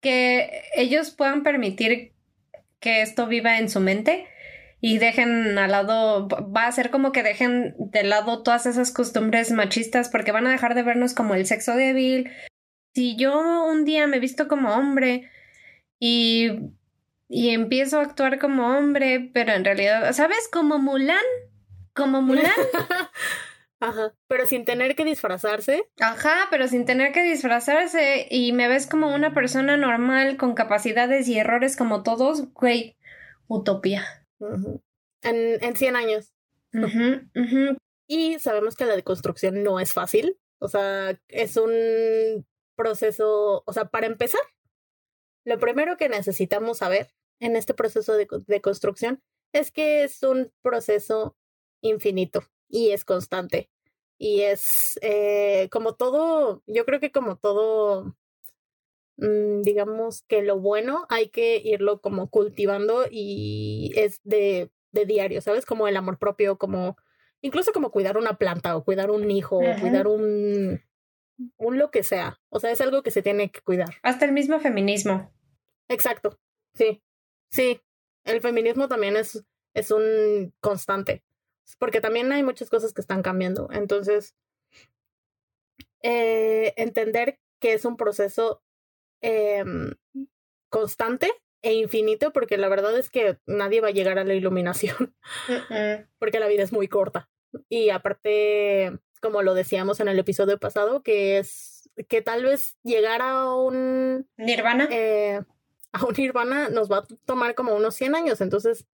[0.00, 2.12] que ellos puedan permitir
[2.80, 4.26] que esto viva en su mente
[4.80, 9.52] y dejen al lado, va a ser como que dejen de lado todas esas costumbres
[9.52, 12.30] machistas porque van a dejar de vernos como el sexo débil.
[12.94, 15.30] Si yo un día me visto como hombre
[16.04, 16.50] y,
[17.28, 20.48] y empiezo a actuar como hombre, pero en realidad, ¿sabes?
[20.50, 21.22] Como Mulan,
[21.94, 22.50] como Mulan.
[23.78, 24.12] Ajá.
[24.26, 25.88] Pero sin tener que disfrazarse.
[26.00, 31.28] Ajá, pero sin tener que disfrazarse y me ves como una persona normal con capacidades
[31.28, 32.96] y errores como todos, güey,
[33.46, 34.26] utopía.
[34.40, 36.32] En, en 100 años.
[36.74, 37.76] Ujú, ujú.
[38.08, 40.36] Y sabemos que la deconstrucción no es fácil.
[40.58, 42.44] O sea, es un
[42.74, 44.40] proceso, o sea, para empezar,
[45.44, 49.22] lo primero que necesitamos saber en este proceso de, de construcción
[49.52, 51.36] es que es un proceso
[51.80, 53.70] infinito y es constante.
[54.18, 58.16] Y es eh, como todo, yo creo que como todo,
[59.16, 65.40] mm, digamos que lo bueno hay que irlo como cultivando y es de, de diario,
[65.40, 65.66] ¿sabes?
[65.66, 66.96] Como el amor propio, como
[67.40, 70.80] incluso como cuidar una planta o cuidar un hijo o cuidar un,
[71.56, 72.40] un lo que sea.
[72.48, 73.94] O sea, es algo que se tiene que cuidar.
[74.02, 75.32] Hasta el mismo feminismo.
[75.88, 76.38] Exacto.
[76.74, 77.02] Sí.
[77.50, 77.80] Sí.
[78.24, 81.24] El feminismo también es, es un constante.
[81.78, 83.68] Porque también hay muchas cosas que están cambiando.
[83.72, 84.34] Entonces,
[86.02, 88.62] eh, entender que es un proceso
[89.20, 89.94] em,
[90.68, 91.30] constante
[91.62, 95.14] e infinito, porque la verdad es que nadie va a llegar a la iluminación,
[95.46, 96.08] Mm-mm.
[96.18, 97.30] porque la vida es muy corta.
[97.68, 103.22] Y aparte, como lo decíamos en el episodio pasado, que es que tal vez llegar
[103.22, 104.88] a un Nirvana.
[104.90, 105.40] eh,
[105.92, 108.86] a un nirvana nos va a tomar como unos 100 años, entonces,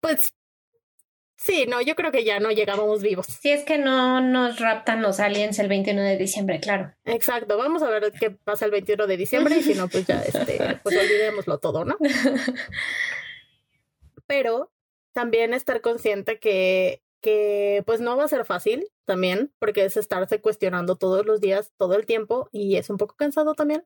[0.00, 0.34] pues,
[1.36, 3.26] sí, no, yo creo que ya no llegábamos vivos.
[3.26, 6.92] Si es que no nos raptan los aliens el 21 de diciembre, claro.
[7.04, 10.20] Exacto, vamos a ver qué pasa el 21 de diciembre y si no, pues ya,
[10.22, 11.96] este, pues olvidémoslo todo, ¿no?
[14.26, 14.72] Pero
[15.12, 20.40] también estar consciente que, que pues no va a ser fácil también, porque es estarse
[20.40, 23.84] cuestionando todos los días, todo el tiempo, y es un poco cansado también.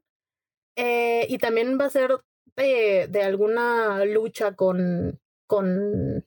[0.77, 2.19] Eh, y también va a ser
[2.57, 6.27] de, de alguna lucha con, con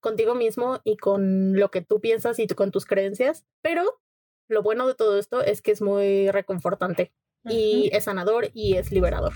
[0.00, 4.00] contigo mismo y con lo que tú piensas y tú- con tus creencias, pero
[4.48, 7.12] lo bueno de todo esto es que es muy reconfortante
[7.44, 9.32] y es sanador y es liberador.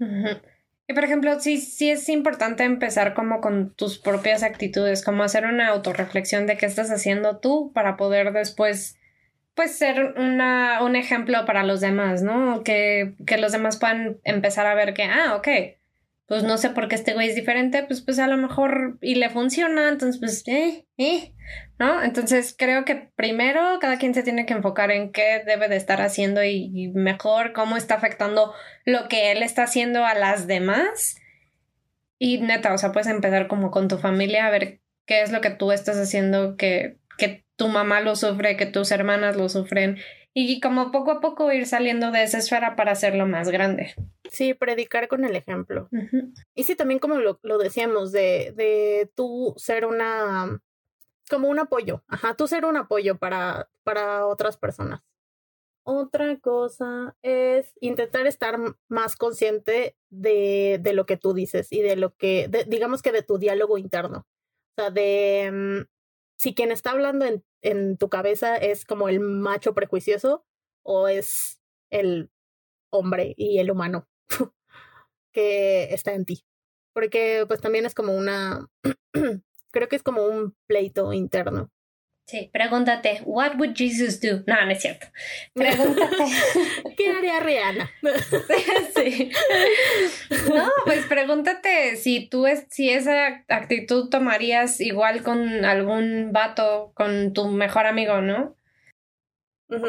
[0.00, 0.40] Ujú.
[0.88, 5.44] Y por ejemplo, sí, sí es importante empezar como con tus propias actitudes, como hacer
[5.44, 8.96] una autorreflexión de qué estás haciendo tú para poder después,
[9.54, 12.62] pues, ser una, un ejemplo para los demás, ¿no?
[12.62, 15.48] Que, que los demás puedan empezar a ver que, ah, ok,
[16.26, 19.14] pues no sé por qué este güey es diferente, pues, pues a lo mejor y
[19.14, 21.32] le funciona, entonces, pues, eh, eh,
[21.78, 22.02] ¿no?
[22.02, 26.00] Entonces creo que primero cada quien se tiene que enfocar en qué debe de estar
[26.00, 28.52] haciendo y, mejor cómo está afectando
[28.84, 31.16] lo que él está haciendo a las demás.
[32.18, 35.40] Y neta, o sea, puedes empezar como con tu familia a ver qué es lo
[35.40, 39.98] que tú estás haciendo, que, que tu mamá lo sufre, que tus hermanas lo sufren.
[40.38, 43.94] Y como poco a poco ir saliendo de esa esfera para hacerlo más grande.
[44.30, 45.88] Sí, predicar con el ejemplo.
[46.54, 50.60] Y sí, también como lo, lo decíamos, de, de tú ser una,
[51.30, 55.00] como un apoyo, ajá, tú ser un apoyo para, para otras personas.
[55.84, 58.58] Otra cosa es intentar estar
[58.88, 63.12] más consciente de, de lo que tú dices y de lo que, de- digamos que
[63.12, 64.26] de tu diálogo interno.
[64.76, 65.50] O sea, de
[65.86, 65.95] mm,
[66.36, 67.26] si quien está hablando
[67.62, 70.44] en, tu cabeza es como el macho prejuicioso
[70.84, 71.60] o es
[71.90, 72.30] el
[72.90, 74.06] hombre y el humano
[75.32, 76.44] que está en ti.
[76.94, 78.68] Porque pues también es como una,
[79.72, 81.70] creo que es como un pleito interno.
[82.28, 84.42] Sí, pregúntate, what would Jesus do?
[84.48, 85.06] No, no es cierto.
[85.54, 86.16] Pregúntate.
[86.96, 87.88] ¿Qué haría Rihanna?
[88.96, 89.30] sí.
[90.52, 97.32] No, pues pregúntate si tú es, si esa actitud tomarías igual con algún vato, con
[97.32, 98.56] tu mejor amigo, ¿no?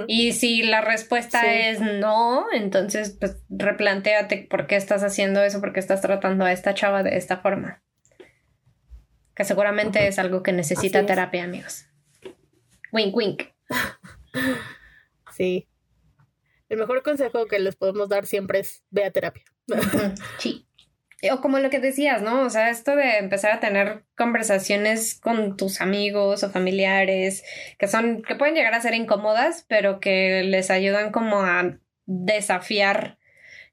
[0.07, 1.47] Y si la respuesta Sí.
[1.49, 6.51] es no, entonces pues replantéate por qué estás haciendo eso, por qué estás tratando a
[6.51, 7.83] esta chava de esta forma.
[9.35, 11.07] Que seguramente es algo que necesita Así es.
[11.07, 11.85] terapia, amigos.
[12.97, 13.43] Wink, wink.
[15.35, 15.67] Sí.
[16.67, 19.43] El mejor consejo que les podemos dar siempre es ve a terapia.
[20.39, 20.67] Sí.
[21.31, 22.41] O como lo que decías, ¿no?
[22.41, 27.43] O sea, esto de empezar a tener conversaciones con tus amigos o familiares
[27.77, 33.16] que son, que pueden llegar a ser incómodas, pero que les ayudan como a desafiar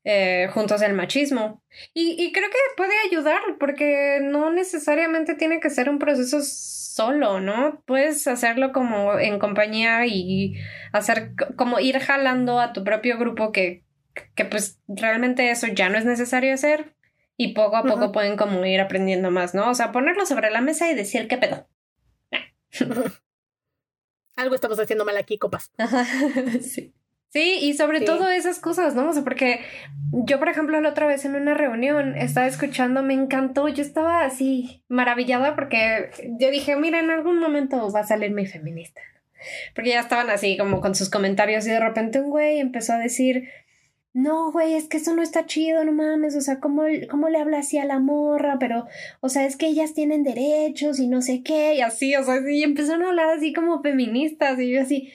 [0.05, 1.63] eh, juntos el machismo.
[1.93, 7.41] Y, y creo que puede ayudar porque no necesariamente tiene que ser un proceso solo,
[7.41, 7.83] ¿no?
[7.87, 10.55] Puedes hacerlo como en compañía y
[10.93, 13.83] hacer como ir jalando a tu propio grupo que,
[14.35, 16.95] que pues realmente eso ya no es necesario hacer
[17.37, 19.71] y poco a poco pueden como ir aprendiendo más, ¿no?
[19.71, 21.67] O sea, ponerlo sobre la mesa y decir qué pedo.
[24.37, 25.73] Algo estamos haciendo mal aquí, copas.
[26.61, 26.95] sí.
[27.35, 28.05] Sí, y sobre Sí.
[28.05, 29.09] todo esas cosas, ¿no?
[29.11, 29.59] O sea, porque
[30.13, 34.25] yo, por ejemplo, la otra vez en una reunión estaba escuchando, me encantó, yo estaba
[34.25, 39.01] así maravillada porque yo dije, mira, en algún momento va a salir mi feminista.
[39.75, 42.99] Porque ya estaban así como con sus comentarios y de repente un güey empezó a
[42.99, 43.49] decir,
[44.13, 47.39] no, güey, es que eso no está chido, no mames, o sea, ¿cómo, cómo le
[47.39, 48.59] habla así a la morra?
[48.61, 48.87] Pero,
[49.21, 52.37] o sea, es que ellas tienen derechos y no sé qué, y así, o sea,
[52.49, 55.13] y empezaron a hablar así como feministas y yo así,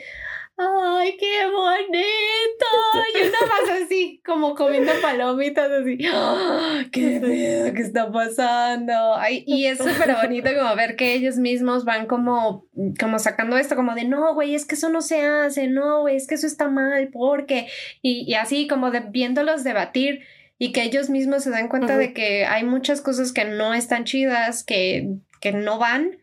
[0.59, 2.05] ¡ay, qué bonito!
[3.15, 5.97] Y una más así, como comiendo palomitas, así.
[6.91, 7.73] ¡qué pedo!
[7.73, 9.15] ¿Qué está pasando?
[9.15, 12.65] Ay, y es súper bonito como ver que ellos mismos van como,
[12.99, 16.15] como sacando esto, como de, no, güey, es que eso no se hace, no, güey,
[16.15, 17.67] es que eso está mal, porque,
[18.01, 20.21] y, y así como de viéndolos debatir
[20.57, 24.03] y que ellos mismos se dan cuenta de que hay muchas cosas que no están
[24.03, 26.17] chidas, que, que no van.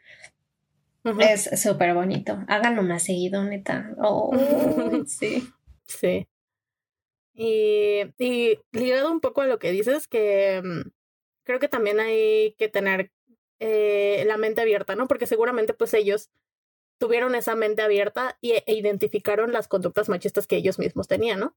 [1.20, 2.38] Es súper bonito.
[2.48, 3.94] Háganlo más seguido, neta.
[3.98, 4.30] Oh,
[5.07, 5.46] sí.
[5.86, 6.26] Sí.
[7.34, 10.90] Y, y ligado un poco a lo que dices, que mm,
[11.44, 13.12] creo que también hay que tener
[13.61, 15.07] eh, la mente abierta, ¿no?
[15.07, 16.30] Porque seguramente pues ellos
[16.98, 21.57] tuvieron esa mente abierta y, e identificaron las conductas machistas que ellos mismos tenían, ¿no?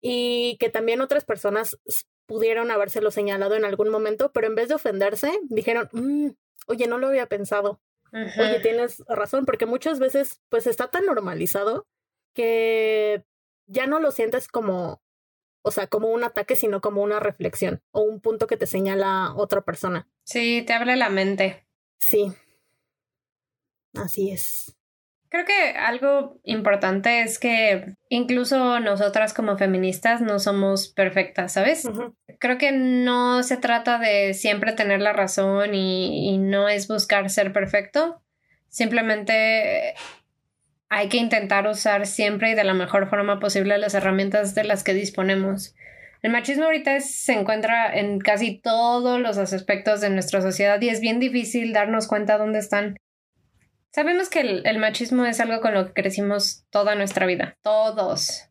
[0.00, 1.78] Y que también otras personas
[2.26, 6.30] pudieron habérselo señalado en algún momento, pero en vez de ofenderse, dijeron, "Mm,
[6.68, 7.80] oye, no lo había pensado.
[8.12, 11.86] Oye, tienes razón, porque muchas veces pues está tan normalizado
[12.34, 13.24] que
[13.66, 15.02] ya no lo sientes como,
[15.62, 19.32] o sea, como un ataque, sino como una reflexión o un punto que te señala
[19.36, 20.08] otra persona.
[20.24, 21.66] Sí, te abre la mente.
[22.00, 22.32] Sí.
[23.94, 24.76] Así es.
[25.32, 31.88] Creo que algo importante es que incluso nosotras como feministas no somos perfectas, ¿sabes?
[32.38, 37.30] Creo que no se trata de siempre tener la razón y, y no es buscar
[37.30, 38.20] ser perfecto.
[38.68, 39.94] Simplemente
[40.90, 44.84] hay que intentar usar siempre y de la mejor forma posible las herramientas de las
[44.84, 45.74] que disponemos.
[46.20, 50.90] El machismo ahorita es- se encuentra en casi todos los aspectos de nuestra sociedad y
[50.90, 52.96] es bien difícil darnos cuenta dónde están.
[53.92, 58.48] Sabemos que el, el machismo es algo con lo que crecimos toda nuestra vida, todos.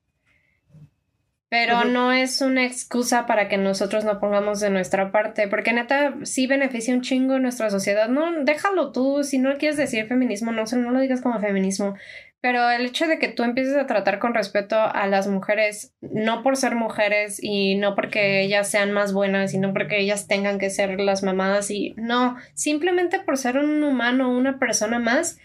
[1.51, 6.15] Pero no es una excusa para que nosotros no pongamos de nuestra parte, porque neta
[6.23, 8.07] sí beneficia un chingo nuestra sociedad.
[8.07, 11.95] No, déjalo tú, si no quieres decir feminismo, no, no lo digas como feminismo.
[12.41, 16.41] Pero el hecho de que tú empieces a tratar con respeto a las mujeres, no
[16.41, 20.57] por ser mujeres y no porque ellas sean más buenas y no porque ellas tengan
[20.57, 25.37] que ser las mamadas y no, simplemente por ser un humano, una persona más,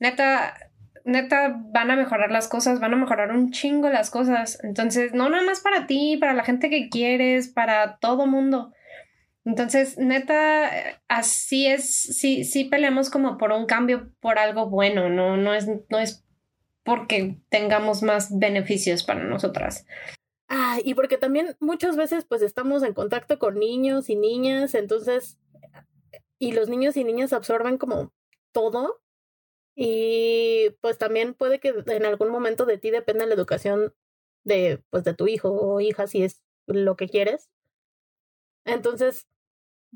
[0.00, 0.54] neta,
[1.04, 4.58] neta van a mejorar las cosas, van a mejorar un chingo las cosas.
[4.64, 8.72] Entonces, no nada más para ti, para la gente que quieres, para todo mundo.
[9.44, 10.70] Entonces, neta,
[11.08, 15.66] así es, sí, sí peleamos como por un cambio, por algo bueno, no, no es,
[15.88, 16.24] no es
[16.84, 19.86] porque tengamos más beneficios para nosotras.
[20.48, 25.38] Ah, y porque también muchas veces pues estamos en contacto con niños y niñas, entonces,
[26.38, 28.12] y los niños y niñas absorben como
[28.52, 29.00] todo.
[29.76, 33.94] Y pues también puede que en algún momento de ti dependa la educación
[34.44, 37.48] de pues de tu hijo o hija si es lo que quieres.
[38.72, 39.26] Entonces,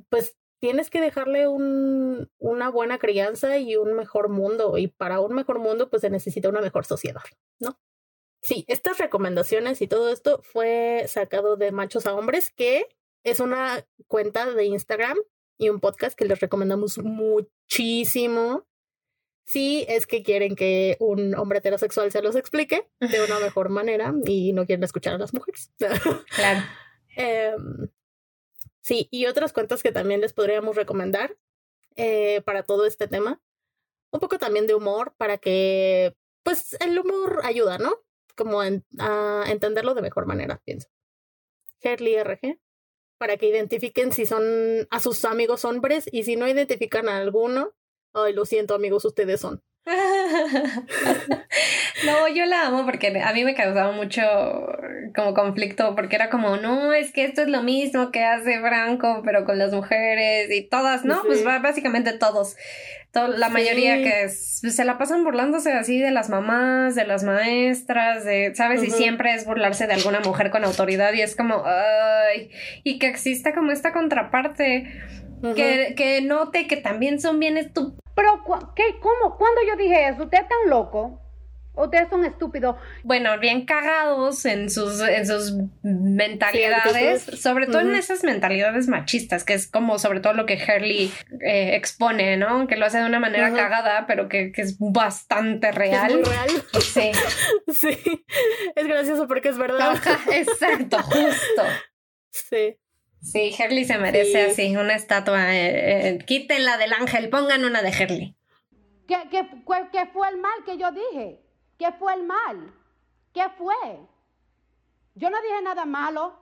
[0.09, 4.79] pues tienes que dejarle un, una buena crianza y un mejor mundo.
[4.79, 7.23] Y para un mejor mundo, pues se necesita una mejor sociedad,
[7.61, 7.79] ¿no?
[8.41, 12.87] Sí, estas recomendaciones y todo esto fue sacado de Machos a Hombres, que
[13.25, 15.17] es una cuenta de Instagram
[15.59, 18.67] y un podcast que les recomendamos muchísimo.
[19.47, 24.15] Si es que quieren que un hombre heterosexual se los explique de una mejor manera
[24.25, 25.71] y no quieren escuchar a las mujeres.
[26.37, 26.61] Claro.
[27.17, 27.89] Em,
[28.85, 31.37] sí, y otras cuentas que también les podríamos recomendar
[31.97, 33.41] eh, para todo este tema.
[34.13, 36.15] Un poco también de humor para que,
[36.45, 37.95] pues, el humor ayuda, ¿no?
[38.37, 40.89] Como a entenderlo de mejor manera, pienso.
[41.81, 42.61] Herly RG,
[43.19, 44.45] para que identifiquen si son
[44.91, 47.75] a sus amigos hombres y si no identifican a alguno,
[48.13, 49.63] ay, lo siento amigos, ustedes son.
[52.07, 54.23] No, yo la amo porque a mí me causaba mucho
[55.15, 59.23] como conflicto porque era como, no, es que esto es lo mismo que hace Franco,
[59.25, 61.15] pero con las mujeres y todas, ¿no?
[61.23, 61.27] Sí.
[61.27, 62.57] Pues básicamente todos.
[63.13, 63.53] To- la Sí.
[63.53, 68.25] mayoría que es- pues, se la pasan burlándose así de las mamás, de las maestras,
[68.25, 68.83] de, ¿sabes?
[68.83, 72.51] Y siempre es burlarse de alguna mujer con autoridad y es como, ay,
[72.83, 74.93] y que exista como esta contraparte
[75.55, 78.01] que, que note que también son bien estúpidos.
[78.15, 78.43] Pero,
[78.77, 78.99] ¿qué?
[79.01, 79.37] ¿Cómo?
[79.37, 80.25] ¿Cuándo yo dije eso?
[80.25, 81.13] ¿Ustedes están locos?
[81.77, 82.77] ¿Ustedes son estúpidos?
[83.03, 89.55] bueno, bien cagados en sus, en sus mentalidades, sobre todo en esas mentalidades machistas, que
[89.55, 91.13] es como sobre todo lo que Hurley
[91.45, 92.69] eh, expone, ¿no?
[92.69, 96.15] Que lo hace de una manera cagada, pero que, que es bastante Es real.
[96.15, 96.51] muy real.
[96.81, 97.11] Sí.
[97.73, 98.25] sí,
[98.77, 99.91] es gracioso porque es verdad.
[99.97, 101.63] Ajá, exacto, justo.
[102.31, 102.77] Sí.
[103.25, 104.51] Sí, Hurley se merece Sí.
[104.69, 105.55] así una estatua.
[105.57, 108.37] eh, eh, quítenla del ángel, pongan una de Hurley.
[109.09, 111.41] ¿Qué, qué, cuál- qué fue el mal que yo dije?
[111.79, 112.73] ¿Qué fue el mal?
[113.33, 113.75] ¿Qué fue?
[115.15, 116.39] Yo no dije nada malo.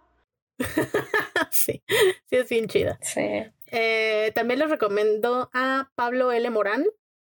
[1.51, 1.83] sí,
[2.27, 2.99] sí es bien chida.
[3.03, 3.45] Sí.
[3.71, 6.51] Eh, también les recomiendo a Pablo L.
[6.51, 6.85] Morán.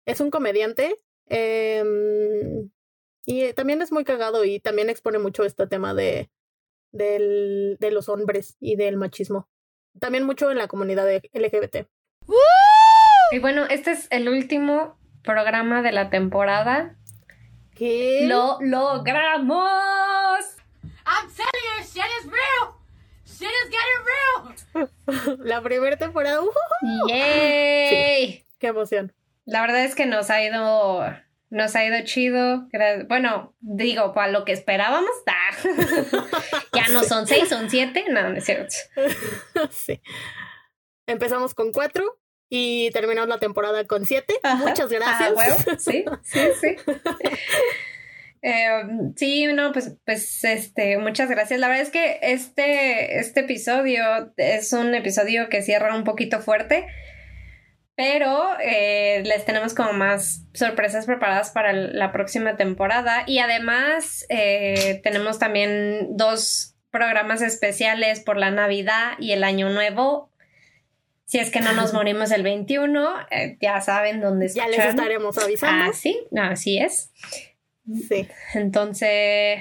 [0.07, 1.01] Es un comediante.
[1.27, 2.71] em,
[3.27, 6.29] y también es muy cagado y también expone mucho este tema de,
[6.93, 9.49] del, de los hombres y del machismo.
[9.99, 11.89] También mucho en la comunidad de LGBT.
[13.33, 16.97] Y bueno, este es el último programa de la temporada.
[17.75, 18.27] ¿Qué?
[18.27, 19.51] ¡Lo logramos!
[21.07, 22.81] I'm telling you, shit is real.
[23.25, 25.39] Shit is getting real.
[25.47, 26.43] La primera temporada.
[26.43, 26.51] ¡uh!
[27.09, 28.45] ¡Yay!
[28.59, 29.13] ¡Qué emoción!
[29.45, 31.05] La verdad es que nos ha ido,
[31.51, 32.69] nos ha ido chido.
[33.09, 35.57] Bueno, digo, para lo que esperábamos, ¡ah!
[36.73, 38.05] ya no son seis, son siete.
[38.09, 38.75] No, no es cierto.
[39.71, 40.01] sí.
[41.07, 44.35] Empezamos con cuatro y terminamos la temporada con siete.
[44.43, 44.69] Ajá.
[44.69, 45.31] Muchas gracias.
[45.31, 45.79] Ah, huevo.
[45.79, 46.77] Sí, sí, sí.
[48.43, 48.83] Eh,
[49.17, 51.61] sí, no, pues, pues, este, muchas gracias.
[51.61, 56.87] La verdad es que este, este episodio es un episodio que cierra un poquito fuerte,
[58.03, 63.25] Pero eh, les tenemos como más sorpresas preparadas para la próxima temporada.
[63.27, 70.31] Y además eh, tenemos también dos programas especiales por la Navidad y el Año Nuevo.
[71.27, 74.71] Si es que no nos morimos el 21, eh, ya saben dónde Ya escuchar.
[74.87, 75.85] les estaremos avisando.
[75.91, 77.13] Ah, sí, así es.
[78.09, 78.27] Sí.
[78.55, 79.61] Entonces,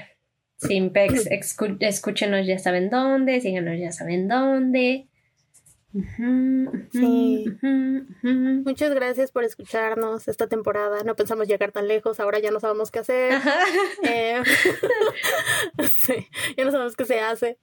[0.58, 5.09] Simpex, escu- escúchenos, ya saben dónde, síganos, ya saben dónde.
[6.92, 7.46] Sí.
[8.22, 11.04] Muchas gracias por escucharnos esta temporada.
[11.04, 13.42] No pensamos llegar tan lejos, ahora ya no sabemos qué hacer.
[14.04, 14.42] Eh,
[15.92, 16.28] sí,
[16.58, 17.58] ya no sabemos qué se hace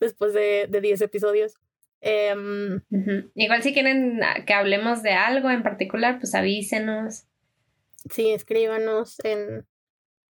[0.00, 1.54] después de, de 10 episodios.
[2.00, 2.82] Em.
[3.34, 7.24] Igual si quieren que hablemos de algo en particular, pues avísenos.
[8.10, 9.66] sí, escríbanos en...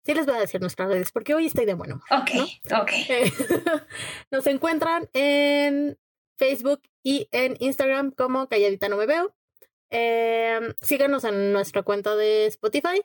[0.04, 2.06] Sí les voy a decir nuestras redes, porque hoy estoy de buen humor.
[2.10, 2.30] Ok,
[2.72, 2.90] ok.
[3.10, 3.32] Eh,
[4.30, 5.98] Nos encuentran en
[6.40, 9.36] Facebook y en Instagram como Calladita No Me Veo.
[9.90, 13.02] Em, síganos en nuestra cuenta de Spotify,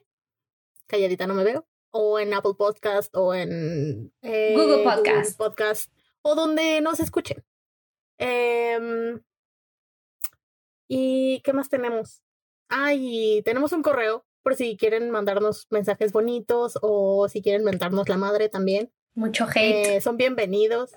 [0.88, 5.38] Calladita No Me Veo, o en Apple Podcast o en eh, Google Podcast.
[5.38, 7.44] Podcast, o donde nos escuchen.
[8.18, 9.22] Em,
[10.88, 12.24] ¿Y qué más tenemos?
[12.70, 18.08] Ah, y tenemos un correo por si quieren mandarnos mensajes bonitos o si quieren mentarnos
[18.08, 18.94] la madre también.
[19.14, 19.98] Mucho hate.
[19.98, 20.92] Eh, son bienvenidos.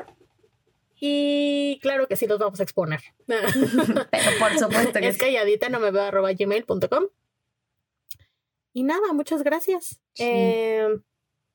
[1.00, 3.00] Y claro que sí los vamos a exponer.
[3.26, 7.06] Pero por supuesto que es calladita no me veo arroba gmail.com.
[8.72, 10.00] Y nada, muchas gracias.
[10.14, 10.24] Sí.
[10.24, 10.88] Eh,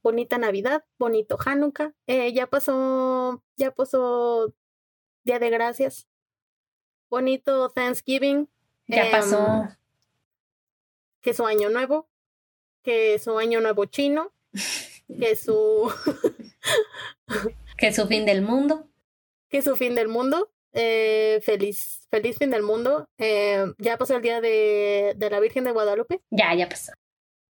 [0.01, 1.93] bonita Navidad, bonito Hanukkah.
[2.07, 4.53] Eh, ya pasó, ya pasó
[5.23, 6.07] Día de Gracias.
[7.09, 8.49] Bonito Thanksgiving.
[8.87, 9.67] Ya Em, pasó.
[11.21, 12.09] Que su año nuevo.
[12.81, 14.33] Que su año nuevo chino.
[15.19, 15.93] Que su
[17.77, 18.87] Que su fin del mundo.
[19.53, 20.51] Que su fin del mundo.
[20.73, 23.07] Eh, feliz, feliz fin del mundo.
[23.19, 26.21] Eh, ya pasó el día de, de la Virgen de Guadalupe.
[26.31, 26.91] Ya, ya pasó.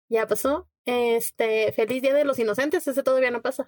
[0.08, 0.68] Ya pasó.
[0.84, 2.86] Este, feliz día de los inocentes.
[2.88, 3.66] Ese todavía no pasa.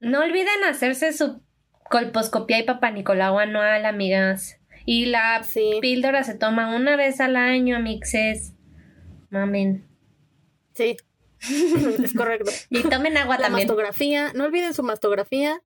[0.00, 1.42] No olviden hacerse su
[1.90, 4.58] colposcopia y papá Nicolau anual, amigas.
[4.86, 8.54] Y la Sí, píldora se toma una vez al año, amixes.
[9.28, 9.86] Mamen.
[10.72, 10.96] sí.
[12.02, 12.50] es correcto.
[12.70, 13.66] Y tomen agua La también.
[13.68, 14.32] mastografía.
[14.32, 15.62] No olviden su mastografía.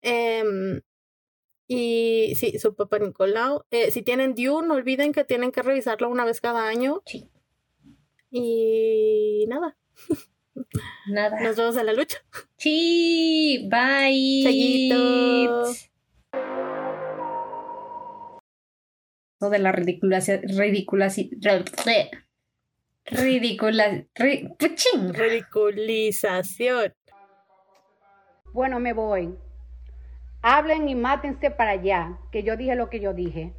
[0.00, 0.80] Em,
[1.72, 3.64] y sí, su papá Nicolau.
[3.70, 7.00] Eh, si tienen DIU, no olviden que tienen que revisarlo una vez cada año.
[7.06, 7.30] Sí.
[8.32, 9.76] Y nada,
[11.08, 11.40] Nada.
[11.40, 12.18] nos vemos en la lucha.
[12.56, 14.42] Sí, bye.
[14.42, 15.62] Chayito.
[19.40, 21.30] Eso de la ridiculación, ridiculación,
[23.06, 25.14] ridicula, ri- puchín.
[25.14, 26.92] Ridiculización.
[28.52, 29.34] Bueno, me voy.
[30.42, 33.52] Hablen y mátense para allá, que yo dije lo que yo dije.